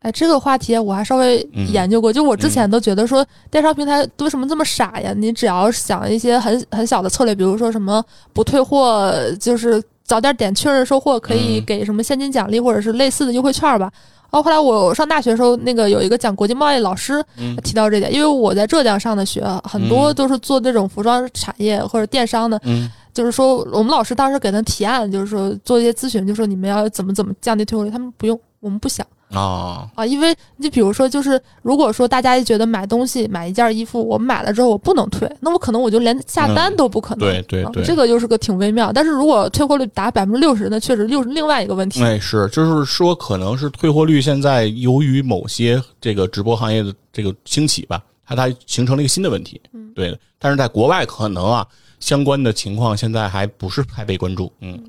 [0.00, 5.12] 哎，这个话题我还稍微嗯研究过，就我之前都觉得说电商平台为什么这么傻呀？
[5.16, 13.92] 你只要想一些很很小的策略，比如说什么不退货，就是早点点确认收货，可以嗯给什么现金奖励或者是类似的优惠券吧。
[14.30, 29.06] 然后后来我上大学的时候，那个有一个讲国际贸易老师嗯提到这点，因为我在浙江上的学，很多都是做这种服装产业或者电商的，嗯就是说我们老师当时给他提案，就是说做一些咨询，就是说你们要怎么怎么降低退货率，他们不用，我们不想。
[29.32, 37.28] 啊，啊，因为你比如说，就是如果说大家觉得买东西买一件衣服，我买了之后我不能退，那我可能我就连下单都不可能。
[37.28, 38.92] 啊对对对这个就是个挺微妙。
[38.92, 42.02] 但是如果退货率达百分之六十，那确实又是另外一个问题。
[42.02, 49.60] 哎，是，就是说，可能是退货率现在由于某些这个直播行业的这个兴起吧，它它形成了一个新的问题。
[49.72, 50.18] 嗯，对的。
[50.40, 51.64] 但是在国外可能啊，
[52.00, 54.52] 相关的情况现在还不是太被关注。
[54.60, 54.82] 嗯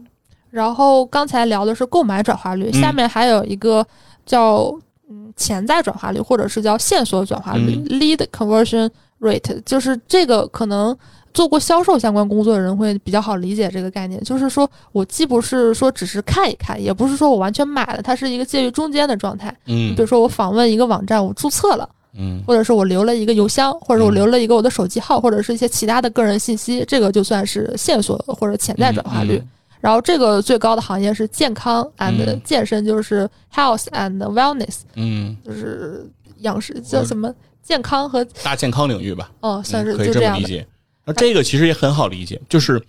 [0.49, 3.85] 然后刚才聊的是购买转化率，嗯下面还有一个
[4.25, 4.73] 叫
[5.09, 10.97] 嗯潜在转化率，或者是叫线索转化率、嗯 （lead conversion rate），就是这个可能。
[11.33, 19.47] 做过销售相关工作的人会比较好理解这个概念，就是说我既不是说只是看一看，也不是说我完全买了，它是一个介于中间的状态。
[19.67, 29.37] 嗯比如说我访问一个网站，我注册了，嗯或者是我留了一个邮箱，或者我嗯留了一个我的手机号，或者是一些其他的个人信息，这个就算是线索或者潜在转化率。
[29.37, 29.49] 嗯
[29.81, 36.07] 然后这个最高的行业是健康 and 嗯健身，就是 health and wellness，嗯，就是
[36.41, 40.39] 养生叫什么健康和大健康领域吧，哦，算是嗯可以就这样的。
[40.39, 40.67] 这么理解。
[41.03, 42.79] 那这个其实也很好理解，就是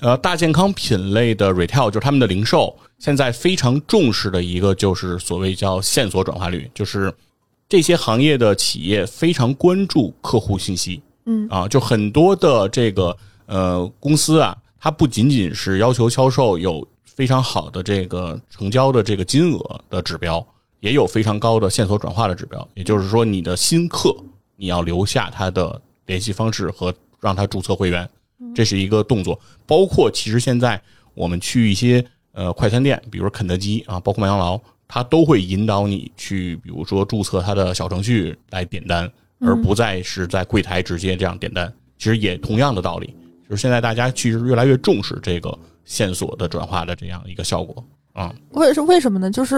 [0.00, 7.10] 呃，大健康品类的 retail 就是他们的零售，现在非常重视的一个就是所谓叫线索转化率，就是
[7.72, 11.00] 这些行业的企业非常关注客户信息。
[11.24, 20.46] 嗯啊，就很多的这个呃公司啊，它不仅仅是要求销售有非常好的这个成交的这个金额的指标，
[20.80, 22.68] 也有非常高的线索转化的指标。
[22.74, 24.14] 也就是说，你的新客
[24.54, 28.06] 你要留下他的联系方式和让他注册会员，
[28.54, 29.40] 这是一个动作。
[29.66, 30.78] 包括其实现在
[31.14, 34.60] 我们去一些呃快餐店，比如肯德基啊，包括麦当劳，
[34.94, 41.72] 它都会引导你去，比如说注册它的小程序来点单，而不再是在柜台直接这样点单。
[41.96, 43.06] 其实也同样的道理，
[43.48, 48.30] 就是现在大家其实越来越重视这个线索的转化的这样一个效果啊。
[48.50, 49.30] 为是为什么呢？
[49.30, 49.54] 就是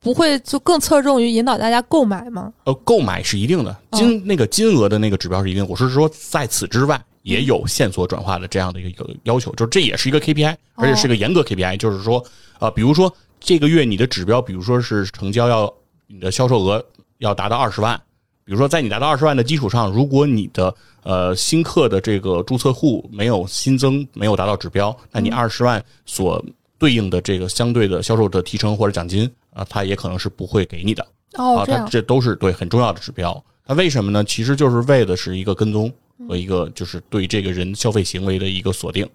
[0.00, 2.52] 不会就更侧重于引导大家购买吗？
[2.64, 5.64] 呃，购买是一定的，金那个金额的那个指标是一定。
[5.68, 12.24] 我是说，在此之外也有线索转化的这样的一个要求，就是这也是一个 KPI，而且是个严格 KPI，就是说，
[12.58, 15.72] 呃，比如说这个月你的指标，比如说是成交要
[16.06, 16.84] 你的销售额
[17.18, 18.00] 要达到二十万，
[18.44, 26.44] 比如说在你达到二十万的基础上，如果你的呃新客的这个注册户没有新增，没有达到指标，那你二十万所
[26.78, 31.02] 对应的这个相对的销售的提成或者奖金啊，它也可能是不会给你的。
[31.32, 33.44] 啊，，它哦这都是对很重要的指标。
[33.66, 34.24] 它为什么呢？
[34.24, 35.92] 其实就是为的是一个跟踪
[36.26, 39.06] 和一个就是对这个人消费行为的一个锁定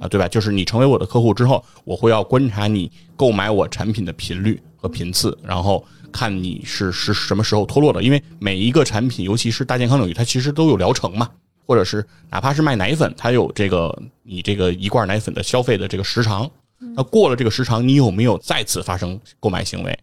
[0.00, 0.26] 啊，对吧？
[0.28, 8.02] 就是你成为我的客户之后，我会要观察你购买我产品的频率和频次，然后看你是是什么时候脱落的。
[8.02, 11.28] 因为每一个产品，尤其是大健康领域，它其实都有疗程嘛，
[11.66, 16.50] 或者是哪怕是卖奶粉，它有这个你这个一罐奶粉的消费的这个时长。
[16.94, 19.98] 那过了这个时长，你有没有再次发生购买行为？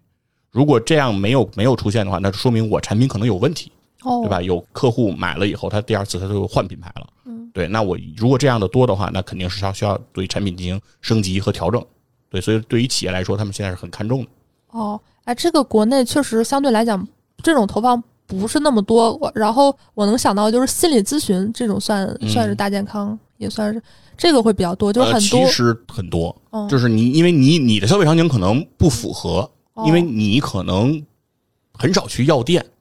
[0.52, 3.72] 如果这样没有没有出现的话，那就说明我产品可能有问题，
[4.04, 4.42] 哦，对吧？
[4.42, 7.68] 有客户买了以后，他第二次他就换品牌了，嗯，对。
[7.68, 11.84] 那我如果这样的多的话，那肯定是要需要对产品进行升级和调整，
[12.30, 12.40] 对。
[12.40, 14.28] 所以对于企业来说，他们现在是很看重的。
[14.72, 17.08] 哦，哎，这个国内确实相对来讲，
[17.42, 19.16] 这种投放不是那么多。
[19.16, 23.82] 我然后我能想到就是心理咨询这种算嗯算是大健康，也算是
[24.18, 25.52] 这个会比较多，就是呃，很多其。
[25.52, 31.02] 实很多，嗯就是你因为你你的消费场景可能不符合，哦因为你可能
[31.74, 32.72] 很少去药店，嗯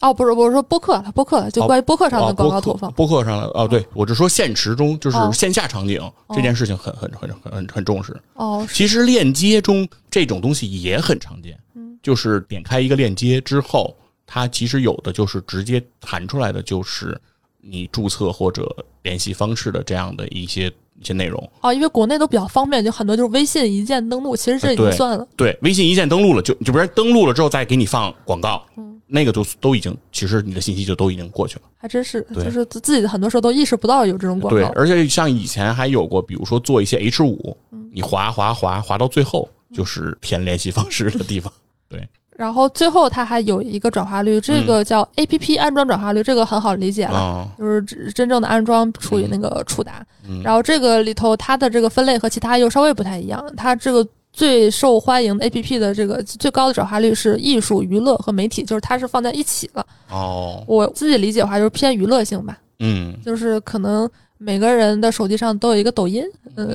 [0.00, 2.92] 哦，不是，我是说播客，播客就哦关于播客上哦的广告投放。
[2.92, 6.00] 播客上的哦，对我只说现实中就是哦线下场景、
[6.34, 8.16] 这件事情很很很很很很重视。
[8.34, 11.58] 哦，其实链接中这种东西也很常见，
[12.02, 17.20] 就是点开一个链接之后，它其实有的就是直接弹出来的就是
[17.60, 20.68] 你注册或者联系方式的这样的一些
[21.00, 21.50] 一些内容。
[21.60, 25.26] 哦，因为国内都比较方便，就很多就是微信一键登录，其实这已经算了。
[25.36, 28.64] 对，微信一键登录了，就就比如登录了之后再给你放广告，
[29.08, 31.62] 那个就都已经其实你的信息就都已经过去了。
[31.76, 34.72] 还真是，就是自己很多时候都意识不到有这种广对，告。
[34.76, 37.56] 而且像以前还有过，比如说做一些 H 五，
[37.92, 41.52] 你滑滑滑滑到最后就是填联系方式的地方。
[41.88, 47.18] 对，然后最后它还有一个转化率，这个叫 A P P 安装转化率，这个很好理解了。
[47.18, 54.06] 啊、就是只真正的安装处于那个触达，嗯然后这个里头它的这个分类和其他又稍微不太一样，它这个
[54.38, 59.84] 最受欢迎的 A P P 的这个最高的转化率是艺术、娱乐和媒体，就是它是放在一起了。
[60.08, 63.12] 哦，我自己理解的话就是偏娱乐性吧，嗯。
[63.24, 66.22] 就是可能每个人的手机上都有一个抖音，
[66.54, 66.72] 嗯，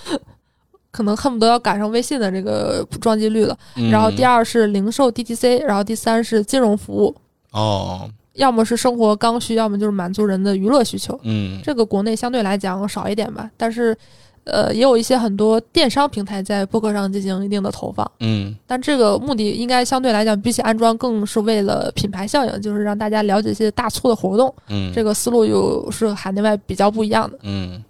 [0.90, 3.54] 可能恨不得要赶上微信的这个装机率了。
[3.76, 7.14] 嗯，然后第二是零售 DTC，然后第三是金融服务，
[7.52, 11.20] 哦，要么是生活刚需，要么就是满足人的娱乐需求。
[11.24, 11.60] 嗯。
[11.62, 13.94] 这个国内相对来讲少一点吧，但是，
[14.44, 24.52] 呃，也有一些很多电商平台在播客上进行一定的投放，嗯但这个目的应该相对来讲，比起安装，更是为了品牌效应，就是让大家了解一些大促的活动。
[24.68, 27.38] 嗯，这个思路又是海内外比较不一样的。
[27.42, 27.82] 嗯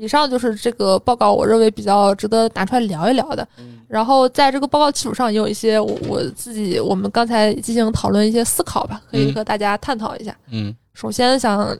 [0.00, 3.46] 以上就是这个报告，我认为比较值得拿出来聊一聊的。
[3.88, 10.36] 然后在这个报告基础上，也有一些我我自己我们刚才进行讨论一些思考吧，可以嗯和大家探讨一下。
[10.52, 11.76] 嗯首先想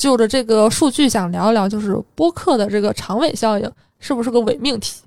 [0.00, 5.02] 就着这个数据想聊一聊，就是播客的这个长尾效应是不是个伪命题？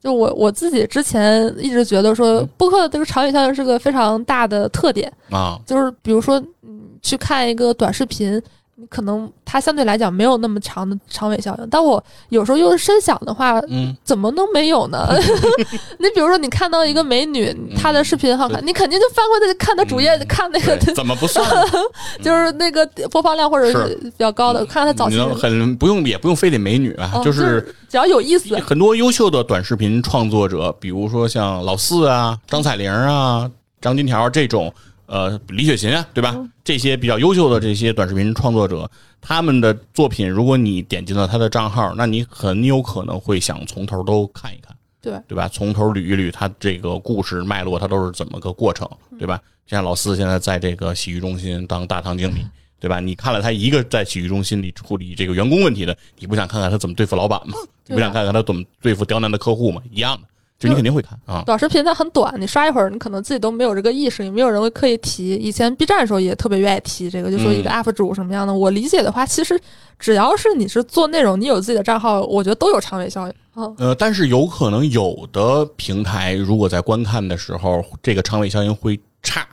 [0.00, 8.40] 就我我自己之前一直觉得说嗯，播客的这个长尾效应是个非常大的特点，啊，就是比如说嗯去看一个短视频。
[8.80, 15.08] 你可能它相对来讲没有那么长的长尾效应，但我有时候又是深想的话，嗯怎么能没有呢？
[15.98, 21.44] 你比如说，你看到一个美女，她的视频好看，你肯定就翻过去看她主页，嗯看那个怎么不算？
[22.22, 34.72] 就是那个播放量或者是比较高的，看她早期很不用也不用非得美女啊，哦就是只要有意思，很多优秀的短视频创作者，比如说像老四啊、张彩玲啊、张金条这种，
[35.08, 36.34] 呃，李雪琴啊，对吧？
[36.36, 38.88] 嗯这些比较优秀的这些短视频创作者，
[39.22, 44.76] 他们的作品，如果你点进了他的账号，那你很有可能会想从头都看一看。
[45.00, 45.48] 对对吧？
[45.48, 48.86] 从头捋一捋他这个故事脉络，他都是怎么个过程，
[49.18, 49.40] 对吧？
[49.66, 52.44] 像老四现在在这个洗浴中心当大堂经理，
[52.78, 53.00] 对吧？
[53.00, 57.56] 你看了他一个在洗浴中心里处理这个员工问题的，你不想看看他怎么对付老板吗？
[57.86, 59.80] 你不想看看他怎么对付刁难的客户吗？
[59.90, 61.42] 一样的，就你肯定会看啊。
[61.46, 65.34] 短视频它很短，你刷一会儿，你可能自己都没有这个意识，也没有人会刻意提。
[65.36, 68.52] 以前 B 站的时候也特别愿意提这个，就说一个嗯 UP 主什么样的。
[68.52, 69.58] 我理解的话，其实
[69.98, 73.34] 只要是你是做内容，你有自己的账号，我觉得都有长尾效应。
[73.54, 79.46] 嗯，呃，但是有可能有的平台如果在观看的时候，这个长尾效应会差。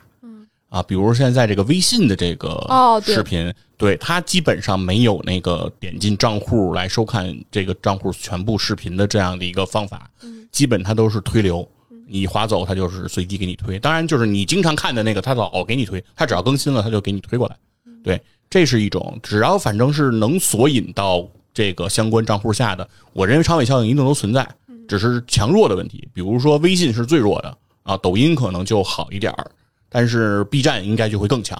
[0.76, 10.10] 啊，比如现在这个微信的这个视频，对它基本上没有那个点进账户来收看这个账户全部视频的这样的一个方法，
[10.52, 11.66] 基本它都是推流，
[12.06, 13.78] 你划走它就是随机给你推。
[13.78, 17.56] 当然，就是你经常看的那个，它老给你推，它只要更新了，它就给你推过来。
[18.04, 24.46] 对，这是一种，只要反正是能索引到这个相关账户下的，我认为长尾效应一定都存在，
[24.86, 26.06] 只是强弱的问题。
[26.12, 29.50] 比如说微信是最弱的啊，抖音可能就好一点儿，
[29.96, 31.58] 但是 B 站应该就会更强，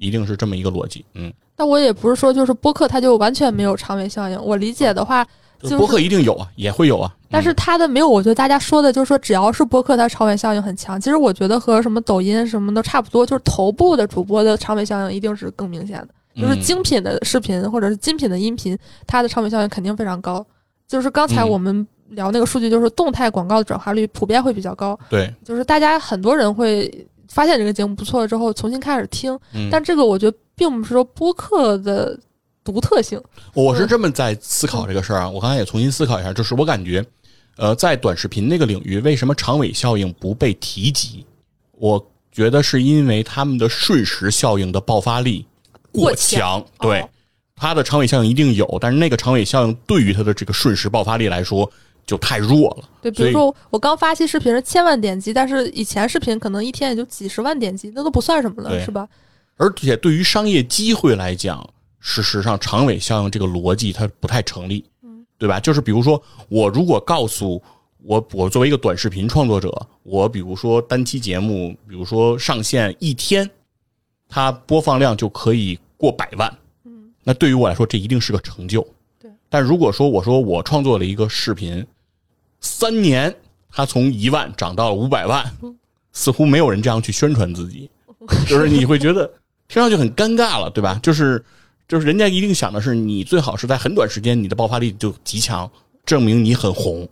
[0.00, 1.04] 一定是这么一个逻辑。
[1.12, 4.42] 嗯，那我也不是说就是播客它就完全没有长尾效应。
[4.42, 5.22] 我理解的话，
[5.60, 7.14] 就是播客一定有啊，也会有啊。
[7.30, 10.98] 但是它的没有，我觉得大家说的就是说，只要是播客，它长尾效应很强。
[10.98, 16.08] 其实我觉得和什么抖音什么都差不多，就是头部的主播的长尾效应一定是更明显的。
[16.40, 18.74] 就是嗯精品的视频或者是精品的音频，
[19.06, 20.42] 它的长尾效应肯定非常高。
[20.88, 32.16] 就是刚才嗯我们聊那个数据，就是动态广告的转化率普遍会比较高，对，就是大家很多人会发现这个节目不错了之后重新开始听，嗯，但这个我觉得并不是说播客的
[32.62, 33.20] 独特性。
[33.54, 35.28] 我是这么在思考这个事儿啊。
[35.28, 37.04] 我刚才也重新思考一下，就是我感觉，
[37.56, 41.26] 呃，在短视频那个领域，为什么长尾效应不被提及？
[41.72, 45.44] 我觉得是因为他们的瞬时效应的爆发力
[45.90, 47.08] 过过强强，对哦。
[47.56, 51.68] 它的长尾效应一定有，但是那个长尾效应对于它的这个瞬时爆发力来说
[52.06, 52.88] 就太弱了。
[53.02, 59.08] 对，比如说我刚发期视频是千万点击，但是以前视频可能一天也就几十万点击，那都不算什么了，是吧？
[59.56, 61.64] 而且对于商业机会来讲，
[62.00, 65.60] 事实上长尾效应这个逻辑它不太成立，嗯对吧？
[65.60, 67.62] 就是比如说，我如果告诉
[68.02, 69.70] 我，我作为一个短视频创作者，
[70.02, 73.48] 我比如说单期节目，比如说上线一天，
[74.28, 76.52] 它播放量就可以过百万。
[76.84, 78.86] 嗯，那对于我来说，这一定是个成就。
[79.20, 81.86] 对，但如果说我说我创作了一个视频，
[82.64, 83.32] 三年
[83.70, 85.44] 他从一万涨到了五百万，
[86.12, 87.90] 似乎没有人这样去宣传自己，
[88.48, 89.30] 就是你会觉得
[89.68, 90.98] 听上去很尴尬了，对吧？
[91.02, 91.44] 就是
[91.86, 95.70] 就是人家一定想的是你最好是在很短时间你的爆发力就极强，
[96.06, 97.06] 证明你很红，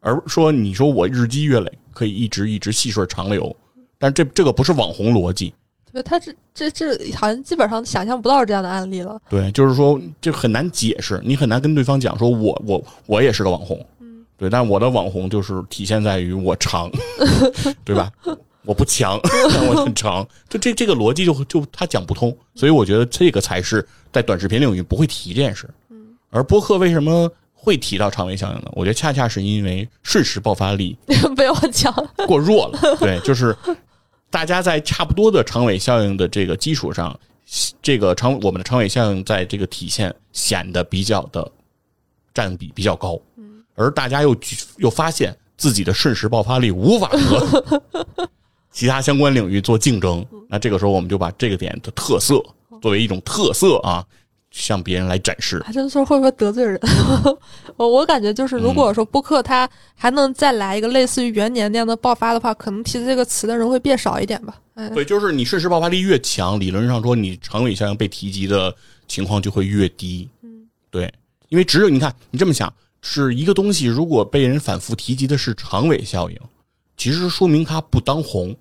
[0.00, 3.54] 而说你说我日积月累可以一直一直细水长流，
[3.98, 5.54] 但这这个不是网红逻辑，
[5.92, 9.20] 对，他这这这好像基本上想象不到这样的案例了。
[9.30, 13.84] 对，就是说就很难解释，你很难跟对方讲说我我我也是个网红，
[14.38, 16.90] 对，但我的网红就是体现在于我长，
[17.84, 18.10] 对吧？
[18.64, 19.18] 我不强，
[19.52, 25.68] 但我很长，就这这个逻辑就就他讲不通，所以我觉得这个才是在短视频领域不会提这件事。
[26.30, 28.68] 而播客为什么会提到长尾效应呢？
[28.72, 30.96] 我觉得恰恰是因为瞬时爆发力
[31.34, 31.92] 被我讲，
[32.26, 32.78] 过弱了。
[33.00, 33.56] 对，就是
[34.30, 37.18] 大家在差不多的长尾效应的这个基础上，
[37.82, 41.50] 这个长我们的长尾效应在这个体现显得比较的
[42.34, 43.18] 占比比较高。
[43.78, 47.82] 而大家又举又发现自己的瞬时爆发力无法和
[48.70, 52.44] 其他相关领域做竞争，那这个时候我们就把这个点的特色
[52.82, 54.04] 作为一种特色啊，
[54.50, 55.60] 向别人来展示。
[55.64, 56.78] 还真说会不会得罪人？
[57.76, 64.60] 我我感觉就是，如果说播客它还能再来一个类似于元年那样的爆发的话，可能提这个词的人会变少一点吧。
[64.74, 68.72] 哎，对，就是你瞬时爆发力越强，理论上说你长尾效应被提及的
[69.08, 70.28] 情况就会越低。
[70.42, 71.12] 嗯，对，
[71.48, 76.36] 因为只有你看你这么想，是一个东西如果被人反复提及的是长尾效应，
[76.96, 78.54] 其实说明它不当红。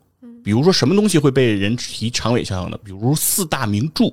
[0.43, 2.77] 比如说什么东西会被人提长尾效应的？
[2.77, 4.05] 比如四大名著，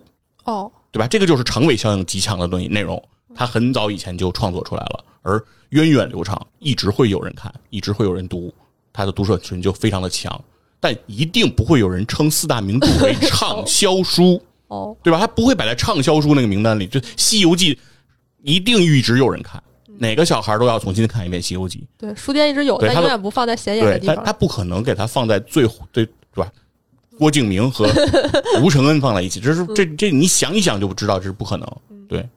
[0.44, 1.06] 哦，对吧？
[1.06, 3.00] 这个就是长尾效应极强的东西内容，
[3.34, 8.52] 它很早以前就创作出来了，而源远流长，一直会有人看，一直会有人读，
[8.92, 10.42] 它的读者群就非常的强。
[10.80, 15.18] 但一定不会有人称四大名著为畅销书， 哦，对吧？
[15.18, 16.86] 它不会摆在畅销书那个名单里。
[16.86, 17.74] 就《西游记》，
[18.42, 19.62] 一定一直有人看，
[19.98, 23.74] 哪个小孩都要重新看一遍《西游记对，书店一直有，但永远不放在显》。
[23.76, 24.24] 眼的对，他地方。
[24.24, 26.50] 他不可能给他放在最最对吧？
[27.18, 27.86] 郭敬明和
[28.60, 31.68] 吴承恩放在一起，这是这这你想一想就知道这是不可能。
[32.08, 32.28] 对，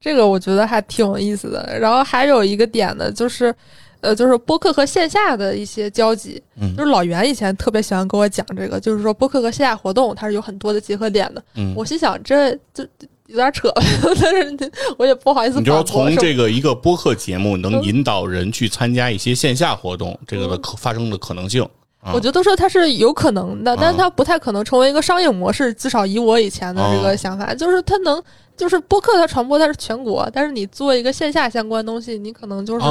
[0.00, 1.76] 这个我觉得还挺有意思的。
[1.80, 3.52] 然后还有一个点呢，就是，
[4.00, 6.40] 呃，就是播客和线下的一些交集。
[6.60, 11.42] 嗯就是老袁以前特别喜欢跟我讲这个，就是说播客和线下活动它是有很多的结合点的。
[11.56, 12.88] 嗯，我心想这这
[13.26, 13.72] 有点扯，
[14.20, 15.82] 但是我也不好意思你就说。
[15.82, 21.62] 从这个一个播客节目能嗯引导人去参加一些线下活动，这个的可发生的可能性。
[22.00, 25.72] 啊我觉得说它是有可能的，但是啊它不太可能成为一个商业模式。
[25.72, 28.22] 至少以我以前的这啊个想法，就是它能，
[28.54, 32.84] 就是播客它传播它是全国，但是你做一个线下相关东西，你可能就是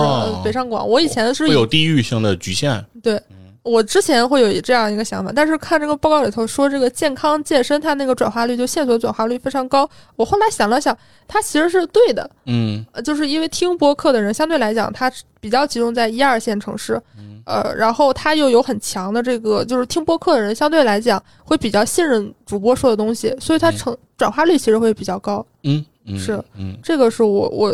[0.44, 0.90] 北上广。
[0.90, 2.84] 我以前是会有地域性的局限。
[3.04, 3.22] 对，
[3.64, 9.90] 我之前会有这样一个想法，但是看这个报告里头说，这个健康健身它那个转化率就线索转化率非常高。
[10.18, 10.96] 我后来想了想，
[11.28, 17.02] 它其实是对的，嗯呃就是因为听播客的人相对来讲，他比较集中在一二线城市，
[17.46, 25.46] 呃，然后他又有很强的这个，就是听播客的人相对来讲会比较信任主播说的东西，所以它嗯成转化率其实会比较高。
[25.64, 27.74] 嗯嗯，是嗯这个是我我，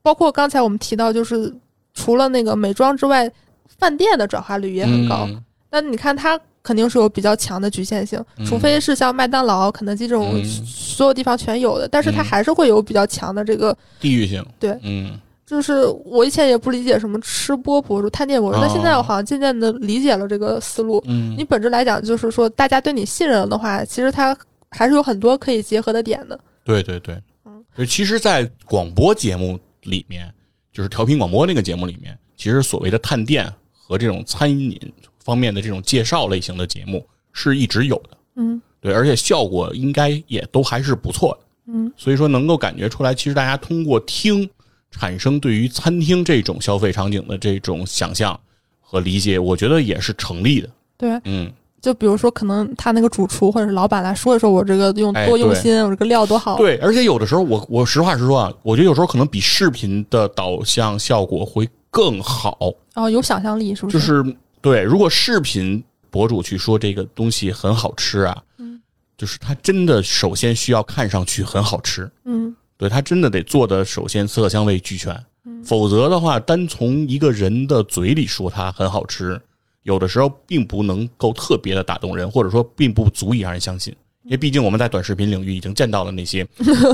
[0.00, 1.52] 包括刚才我们提到，就是
[1.92, 3.30] 除了那个美妆之外，
[3.78, 5.26] 饭店的转化率也很高。
[5.28, 13.76] 嗯那你看它肯定是有比较强的局限性，嗯除非是像麦当劳、肯德基这种嗯所有地方全有的，但是它嗯还是会有比较强的这个。
[14.00, 14.42] 地域性。
[14.58, 21.02] 对嗯就是我以前也不理解什么吃播博主、探店博主，但现在我好像渐渐的理解了这个思路。
[21.06, 24.36] 嗯你本质来讲，就是说大家对你信任了的话，其实它
[24.70, 26.38] 还是有很多可以结合的点的。
[26.64, 30.32] 对对对嗯，其实，在广播节目里面，
[30.72, 33.52] 就是调频广播那个节目里面，其实所谓的探店
[33.86, 34.76] 和这种餐饮
[35.22, 41.72] 方面的这种介绍类型的节目是一直有的，嗯对，而且效果应该也都还是不错的。
[41.72, 44.48] 嗯，所以说能够感觉出来，其实大家通过听
[44.90, 48.38] 产生对于餐厅这种消费场景的这种想象
[48.80, 50.68] 和理解，我觉得也是成立的。
[50.96, 56.56] 对，嗯，就比如说，可能他那个主厨或者是老板来说一说，我这个用多用心，我这个料多好。
[56.56, 62.58] 对，而且有的时候我我实话实说啊，我觉得有时候可能比视频的导向效果会更好。
[62.94, 63.94] 哦，有想象力是不是？
[63.94, 68.78] 就是是对，如果视频博主去说这个东西很好吃啊，嗯，
[69.16, 75.14] 就是他真的首先需要看上去很好吃，嗯对他真的得做的首先色香味俱全，
[75.46, 79.40] 嗯否则的话，单从一个人的嘴里说它很好吃，
[79.84, 83.96] 有的时候并不能够特别的打动人，或者说并不足以让人相信。
[84.24, 86.44] 因为毕竟我们在短视频领域已经见到了那些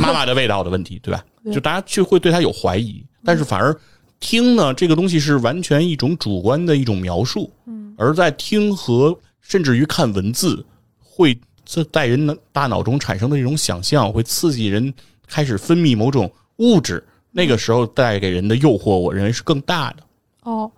[0.00, 1.24] 妈妈的味道的问题，对吧？
[1.50, 3.74] 就大家就会对他有怀疑，但是反而
[4.22, 10.64] 听呢，这个东西是完全一种主观的一种描述，嗯而在听和甚至于看文字，
[10.98, 14.94] 会这在人的大脑中产生的这种想象，会刺激人
[15.26, 19.96] 开始分泌某种物质，那个时候带给人的诱惑，我认为是更大的。
[20.44, 20.70] 哦，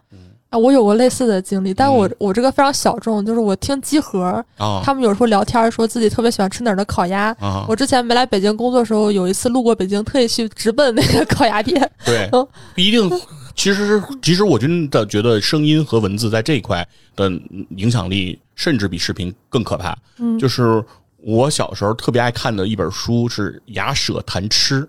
[0.55, 4.23] 啊，我有过类似的经历，但我我这个非常小众，就是我听集合，
[4.57, 7.35] 啊他们有时候聊天说自己特别喜欢吃哪儿的烤鸭。
[7.41, 11.91] 啊，我之前没来北京工作的时候，有一次路过北京，特意去直奔那个烤鸭店。
[12.05, 12.47] 对 嗯，
[12.77, 13.11] 一定。
[13.57, 17.31] 其实，其实我真的觉得声音和文字在这一块的
[17.77, 19.97] 影响力，甚至比视频更可怕。
[20.19, 20.85] 嗯就是
[21.19, 24.83] 我小时候特别爱看的一本书是《雅舍谈吃》，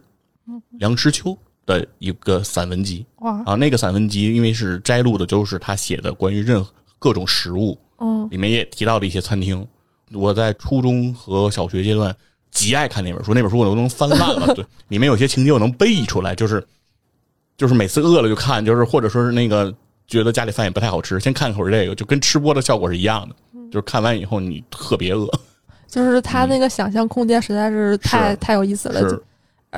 [0.80, 3.56] 梁实秋的一个散文集哇，啊。
[3.56, 9.66] 那个散文集因为是摘录的，就是他写的关于任何各种食物，嗯里面也提到了一些餐厅。
[10.14, 12.16] 我在初中和小学阶段
[12.52, 14.54] 极爱看那本书，那本书我都能翻烂了。
[14.56, 16.66] 对，里面有些情节我能背译出来，就是
[17.58, 19.74] 就是每次饿了就看，就是或者说是那个
[20.08, 23.36] 觉得家里饭也不太好吃，先看会儿这个，就跟吃播的效果是一样的。
[23.72, 25.28] 就是看完以后你特别饿。
[25.88, 29.22] 就是他那个想象空间实在是太、是太有意思了。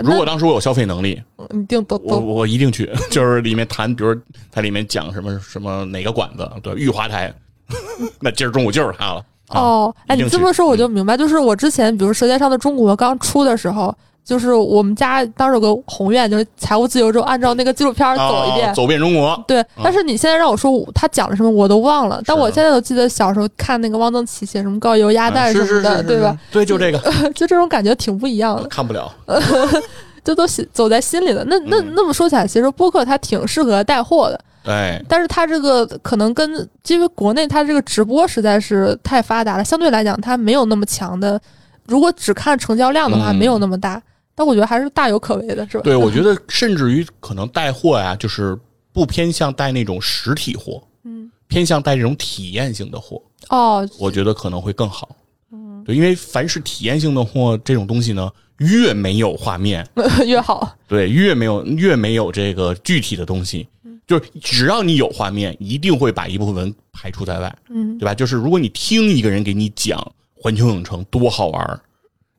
[0.04, 2.90] 如果当时我有消费能力，那一定都我我一定去。
[3.10, 4.16] 就是里面谈，比如
[4.52, 7.34] 它里面讲什么什么哪个馆子，对，玉华台，
[8.20, 9.26] 那今儿中午就是它了。
[9.48, 13.96] 啊，哦，哎，你这么说我就明白，就是我之前，比如《舌尖上的中国》刚出的时候，
[14.28, 18.68] 就是我们家当时有个宏愿，就是财务自由之后按照那个纪录片儿走一遍。
[18.68, 19.42] 啊走遍中国。
[19.48, 22.22] 对，但是你现在让我说他讲了什么，我都忘了。
[22.26, 26.38] 但我现在都记得小时候看那个汪曾祺写什么高邮鸭蛋啊什么的，是是是是对吧？？
[26.52, 27.00] 对，就这个
[27.34, 29.10] 就这种感觉挺不一样的，看不了。
[30.26, 31.46] 这都写走在心里的。
[31.46, 41.40] 那那嗯那么说起来，其实播客它挺适合带货的，对，但是它这个可能跟因为国内它这个直播实在是太发达了，相对来讲它没有那么强的。
[41.86, 44.02] 如果只看成交量的话，嗯没有那么大。
[44.38, 45.84] 但我觉得还是大有可为的，是吧？
[45.84, 48.56] 对，我觉得甚至于可能带货呀，就是
[48.94, 53.20] 不偏向带那种实体货，嗯，偏向带这种体验性的货，
[53.50, 55.16] 哦，我觉得可能会更好。
[55.52, 59.84] 嗯，对，因为凡是体验性的货这种东西呢，越没有画面，
[60.28, 60.72] 越好。
[60.88, 68.14] 对，越没有越没有这个具体的东西，嗯就是只要你有画面，一定会把一部分文排除在外，嗯对吧？
[68.14, 70.00] 就是如果你听一个人给你讲
[70.36, 71.80] 环球影城多好玩儿，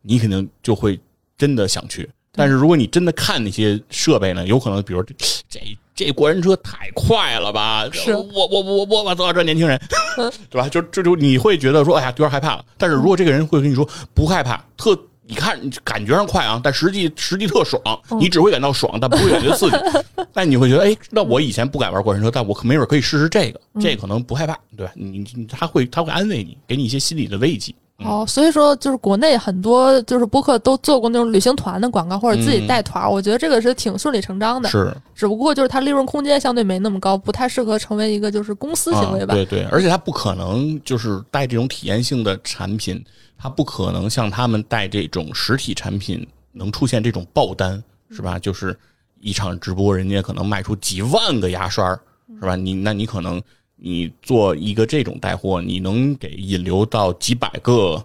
[0.00, 0.98] 你肯定就会
[1.38, 2.08] 真的想去。
[2.32, 5.14] 但是如果你真的看那些设备呢，有可能比如这
[5.48, 5.60] 这
[5.94, 7.88] 这过山车太快了吧？
[7.90, 9.80] 是我我我我我我操，这年轻人，
[10.50, 10.68] 对吧？
[10.68, 12.64] 就这就你会觉得说，哎呀，有点害怕了。
[12.76, 17.82] 但是如果这个人会跟你说不害怕，特你看感觉上快啊，但实际实际特爽，
[18.20, 19.76] 你只会感到爽，但不会感觉刺激。
[20.32, 24.92] 但你会觉得，哎，那我以前不敢玩过山车，但我可没准可以试试这个，这可能不害怕，对吧？
[24.94, 27.74] 你你他会他会安慰你，给你一些心理的慰藉。
[28.04, 34.68] 哦，所以说就是国内很多就是播客都做过那种旅行团的广告，或者自己带团儿，我觉得这个是挺顺理成章的。
[34.68, 39.34] 是只不过就是它利润空间相对没那么高，不太适合成为一个就是公司行为吧。
[39.34, 39.34] 啊。
[39.34, 43.04] 对对，而且它不可能就是带这种体验性的产品，
[43.36, 48.38] 它不可能像他们带这种实体产品能出现这种爆单，是吧？
[48.38, 48.78] 就是
[49.20, 51.90] 一场直播，人家可能卖出几万个牙刷，
[52.38, 52.54] 是吧？
[52.54, 53.42] 你那你可能
[53.80, 58.04] 你做一个这种带货，你能给引流到几百个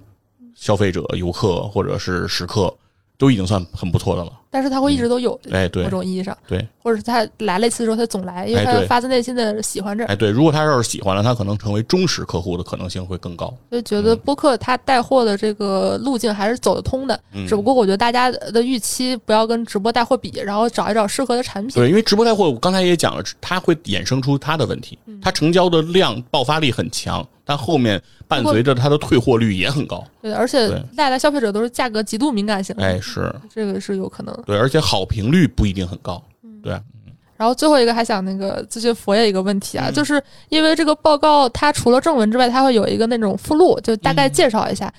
[0.55, 2.73] 消费者、游客或者是食客，
[3.17, 4.31] 都已经算很不错的了。
[4.53, 13.51] 但是他会一直都有，哎，对某种意义上，对，或者是他来了一次之后他总来，因为他发自内心的喜欢这儿，哎对，如果他要是喜欢了，他可能成为忠实客户的可能性会更高。
[13.71, 17.19] 所以觉得播客他带货的这个路径还是走得通的。
[17.33, 21.73] 嗯只不过我觉得大家的预期不要跟直播带货比，然后找一找适合的产品。
[21.73, 30.03] 对，因为直播带货，我刚才也讲了，它会衍生出它的问题，嗯它成交的量爆发力很强，但后面伴随着它的退货率也很高。
[30.21, 34.42] 对，而且带来消费者都是价格极度敏感型的，哎，是这个是有可能的。
[34.45, 36.21] 对，而且好评率不一定很高。
[36.43, 36.73] 嗯对，
[37.35, 44.93] 然后最后一个还想那个咨询佛爷一个问题啊，嗯就是因为这个报告它除了正文之外，它会有一个那种附录，就大概介绍一下，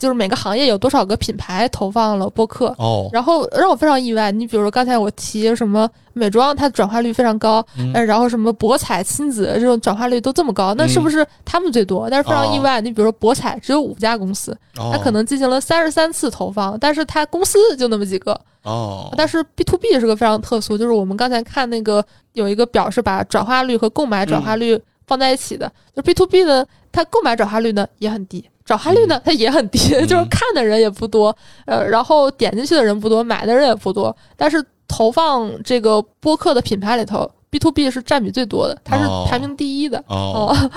[0.00, 2.74] 就是每个行业有多少个品牌投放了播客。
[2.78, 7.92] 哦，然后让我非常意外，你比如说刚才我提什么美妆，它转化率非常高，嗯。
[7.92, 12.08] 呃，然后什么博彩、亲子这种转化率都这么高，那是不是他们最多？
[12.10, 14.90] 但是非常意外，你比如说博彩只有五家公司，哦。
[14.92, 18.40] 它可能进行了三十三次投放，但是它公司就那么几个。
[18.62, 39.98] 哦，但是 B to B 是个非常特殊，就是我们刚才看那个有一个表是把转化率和购买转化率放在一起的，就 B to B 呢，它购买转化率呢也很低，转化率呢它也很低，就是看的人也不多，呃，然后点进去的人不多，买的人也不多，但是投放这个播客的品牌里头，B to B 是占比最多的，它是哦排名第一的。
[40.06, 40.70] 哦 哦，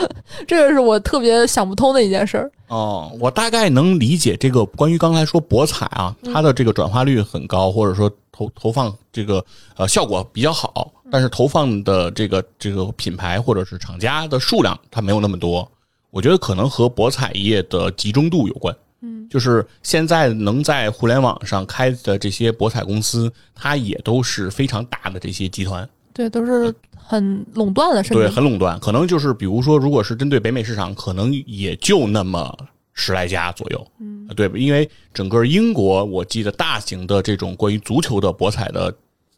[0.47, 2.51] 这个是我特别想不通的一件事儿。
[2.67, 9.45] 哦，我大概能理解这个关于刚才说博彩啊，它的这个转化率很高，或者说投投放这个
[9.77, 15.69] 呃效果比较好，但是投放的这个这个品牌或者是厂家的数量它没有那么多。
[16.13, 18.75] 我觉得可能和博彩业的集中度有关。
[19.01, 28.79] 嗯，就是现在能在互联网上开的这些博彩公司，它也都是非常大的这些集团，对，都是很垄断了，甚对，很垄断。
[28.79, 32.55] 可能就是比如说，如果是针对北美市场，可能也就那么
[32.93, 34.55] 十来家左右，嗯，对吧？
[34.55, 38.95] 因为整个英国，我记得大型的这种关于足球的博彩的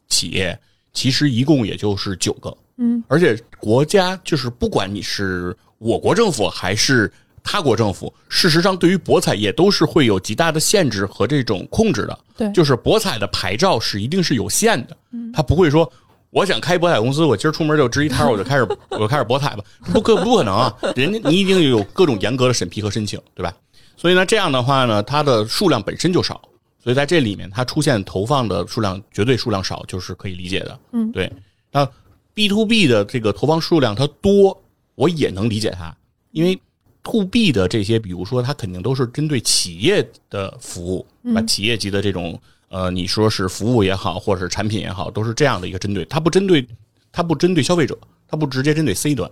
[0.08, 0.56] 企业，
[0.92, 7.12] 其实一共也就是九个，嗯，而且国家就是不管你是我国政府还是
[7.42, 12.18] 他国政府，事实上对于博彩也都是会有极大的限制和这种控制的。
[12.36, 14.96] 对就是博彩的牌照是一定是有限的，
[15.32, 15.90] 他不会说。
[16.30, 20.76] 我想开博彩公司，我今儿出门就支一摊儿，我就开始 我就开始博彩吧，不可不可能啊！
[20.94, 23.54] 人家你一定有各种严格的审批和申请，对吧？
[23.96, 26.42] 所以呢，这样的话呢，它的数量本身就少，
[26.82, 30.78] 所以在这里面它出现投放的数量绝对数量少，就是可以理解的。
[30.92, 31.32] 嗯对。
[31.72, 31.88] 那
[32.34, 34.62] B to B 的这个投放数量它多，
[34.96, 35.96] 我也能理解他，
[36.32, 36.60] 因为
[37.04, 42.36] to B 的这些，比如说它肯定都是针对企业的服务，把企业级的这种
[42.68, 46.66] 呃，你说是服务也好，或者是产品也好，都是这样的一个针对，它不针对
[47.12, 49.30] 它不针对消费者，它不直接针对 C 端。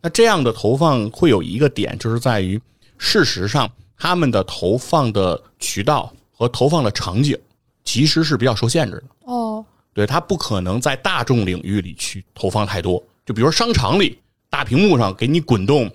[0.00, 2.60] 那这样的投放会有一个点，就是在于
[2.96, 7.38] 事实上他们的投放的渠道和投放的场景
[7.84, 9.04] 其实是比较受限制的。
[9.32, 13.02] 哦，对，它不可能在大众领域里去投放太多。
[13.26, 14.18] 就比如说商场里
[14.52, 15.90] 大屏幕上给你滚动，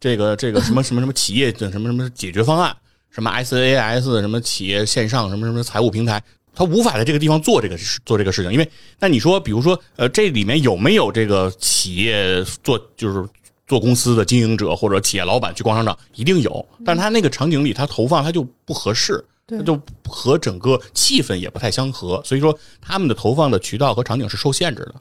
[0.00, 2.74] 这个这个什么什么什么企业的什么什么解决方案，
[3.10, 6.22] 什么 SaaS 什么企业线上什么什么财务平台，
[6.54, 8.50] 他无法在这个地方做这个事做这个事情。
[8.50, 8.66] 因为
[8.98, 13.22] 那你说，比如说呃，这里面有没有这个企业做就是
[13.66, 15.96] 做公司的经营者或者企业老板去逛商场？
[16.14, 19.22] 一定有，但是他那个场景里他投放他就不合适。
[19.46, 19.76] 对它就
[20.06, 24.94] 和整个气氛也不太相合，所以说他们的投放的渠道和场景是受限制的。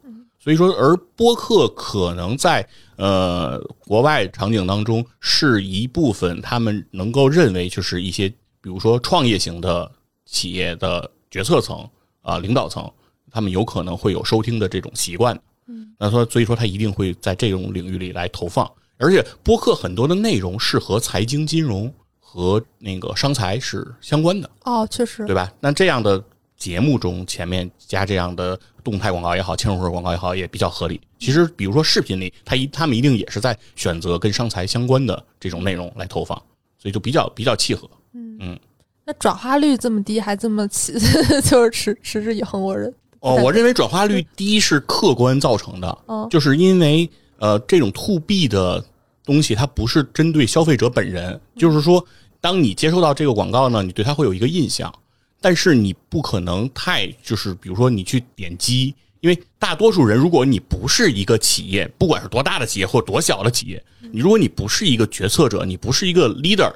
[0.43, 2.67] 所以说，而播客可能在
[2.99, 8.27] 呃国外场景当中是一部分，他们能够认为就是一些，
[8.61, 9.89] 比如说创业型的
[10.25, 11.87] 企业的决策层
[12.21, 12.91] 啊、领导层，
[13.31, 15.33] 他们有可能会有收听的这种习惯。
[15.67, 24.49] 嗯，那说所以说他一定会在这种领域里来投放，而且播客很多的内容是和财经金融和那个商财是相关的。
[24.65, 25.51] 哦，确实，对吧？
[25.61, 26.21] 那这样的
[26.59, 31.01] 节目中前面加这样的动态广告也好，嵌入式广告也好，也比较合理。
[31.17, 36.37] 其实，比如说视频里，他一他们一定也是在选择跟商财相关的这种内容来投放，
[36.77, 37.89] 所以就比较比较契合。
[38.13, 38.59] 嗯
[39.05, 40.93] 那转化率这么低，还这么起，
[41.49, 42.93] 就是持持之以恒，我认。
[43.21, 48.83] 哦，我认为转化率低是客观造成的，嗯就是因为呃这种 to B 的
[49.25, 52.05] 东西，它不是针对消费者本人，就是说，
[52.39, 54.93] 当你接收到这个广告呢，你对它会有一个印象，
[55.41, 66.71] 但是你不可能太就是比如说你去点击，因为大多数人，如果你不是一个企业，不管是多大的企业或多小的企业，你如果你不是一个决策者，你不是一个 leader。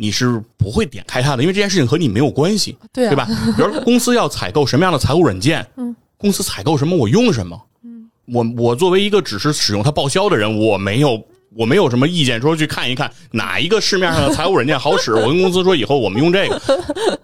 [0.00, 3.26] 你是不会点开它的，因为这件事情和你没有关系，对啊对吧？
[3.56, 11.20] 比如公司要采购什么样的财务软件， 嗯，公司采购什么我用什么，嗯，我我作为一个只是使用它报销的人，我没有
[11.52, 16.62] 我没有什么意见，说去看一看哪一个市面上的财务软件好使，我跟公司说以后我们用这个，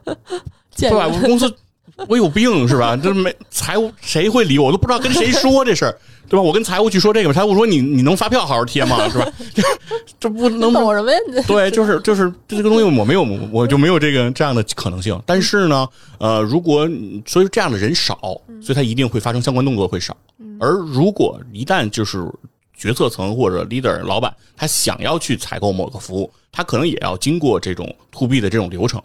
[0.05, 1.07] 见对吧？
[1.07, 1.53] 我公司
[2.09, 2.97] 我有病是吧？
[2.97, 4.67] 这没财务谁会理我？
[4.67, 5.97] 我都不知道跟谁说这事儿，
[6.29, 6.43] 对吧？
[6.43, 9.09] 我跟财务去说这个，财务说你你能发票好好贴吗？
[9.09, 9.33] 是吧？
[9.55, 9.63] 这
[10.19, 11.45] 这不能懂什么呀？
[11.47, 13.23] 对，就是就是这个东西我没有，
[13.53, 15.21] 我就没有这个这样的可能性。
[15.25, 15.87] 但是呢，
[16.19, 16.89] 呃，如果
[17.27, 18.19] 所以这样的人少，
[18.61, 20.17] 所以他一定会发生相关动作会少。
[20.59, 22.27] 而如果一旦就是
[22.77, 29.03] 决策层或者 leader 老板他想要去采购某个服务，他可能也要经过这种 to B 的这种流程。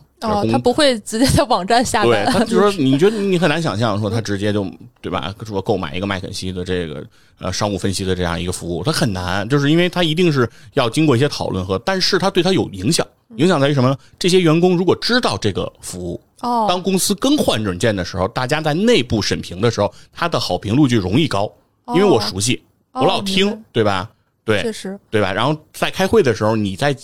[0.52, 4.70] 他不会直接在网站下单对，单，他 就说你觉得你很难想象说他直接就
[5.02, 5.34] 对吧？
[5.46, 7.02] 说购买一个麦肯锡的这个
[7.40, 13.98] 呃商务分析的这样一个服务，他很难，就是因为他一定是要经过一些讨论和，但是他对他有影响，影响在于什么呢？
[14.20, 21.50] 这些员工如果知道这个服务，哦，当公司更换软件的时候，大家在内部审评的时候，他的好评率就容易高，
[21.96, 24.10] 因为我熟悉，哦我老听对吧？
[24.50, 25.32] 对，确实，对吧？
[25.32, 26.96] 然后在开会的时候，你在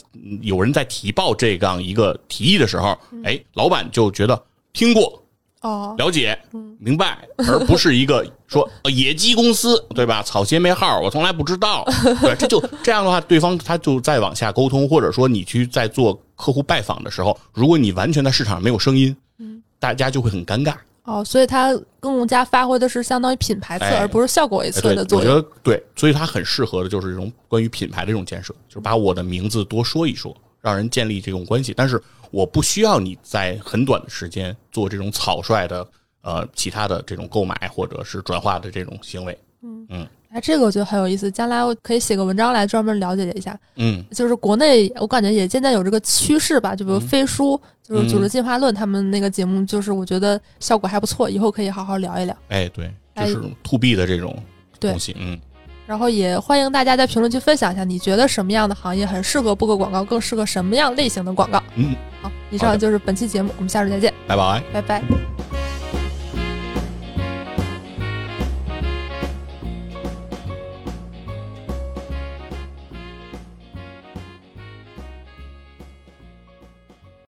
[0.41, 4.43] 有人在提报这样一个提议的时候，哎，老板就觉得
[4.73, 5.23] 听过、
[5.61, 6.35] 哦，了解、
[6.79, 10.23] 明白，而不是一个说 呃野鸡公司，对吧？
[10.23, 11.85] 草鞋没号，我从来不知道，
[12.19, 19.15] 对，这就这样的话，对方他就再往下沟通，或者说你去在做客户拜访的时候，如果你完全在市场上没有声音，
[19.79, 20.73] 大家就会很尴尬。
[21.05, 25.35] 哦，所以它更加发挥的是相当于品牌侧，哎而不是效果为哎对，侧的作用。
[25.35, 31.73] 我觉得对，所以它很适合的就是这种关于品牌的这种建设，就是把我的名字多说一说，让人建立这种关系。
[31.75, 32.01] 但是
[32.31, 35.87] 我不需要你在很短的时间做这种草率的
[36.21, 39.37] 呃其他的这种购买或者是转化的这种行为。
[40.36, 43.57] 哎，这个我觉得很有意思，将来我可以写个文章来专门了解一下。
[43.77, 52.36] 嗯就是国内，我感觉也渐渐有这个趋势吧，就比如嗯飞书，就是《组织嗯进化论》他们那个节目，就是我觉得效果还不错，以后可以好好聊一聊。
[52.49, 54.38] 哎，对，哎就是 to B 的这种
[54.77, 55.39] 东西，嗯，
[55.88, 61.63] 然后也欢迎大家在评论区分享一下，你觉得什么样的行业很适合布个广告，更适合什么样类型的广告？
[61.75, 64.61] 嗯，好，以上就是本期节目，我们下周再见，拜拜。
[64.73, 65.64] 拜拜。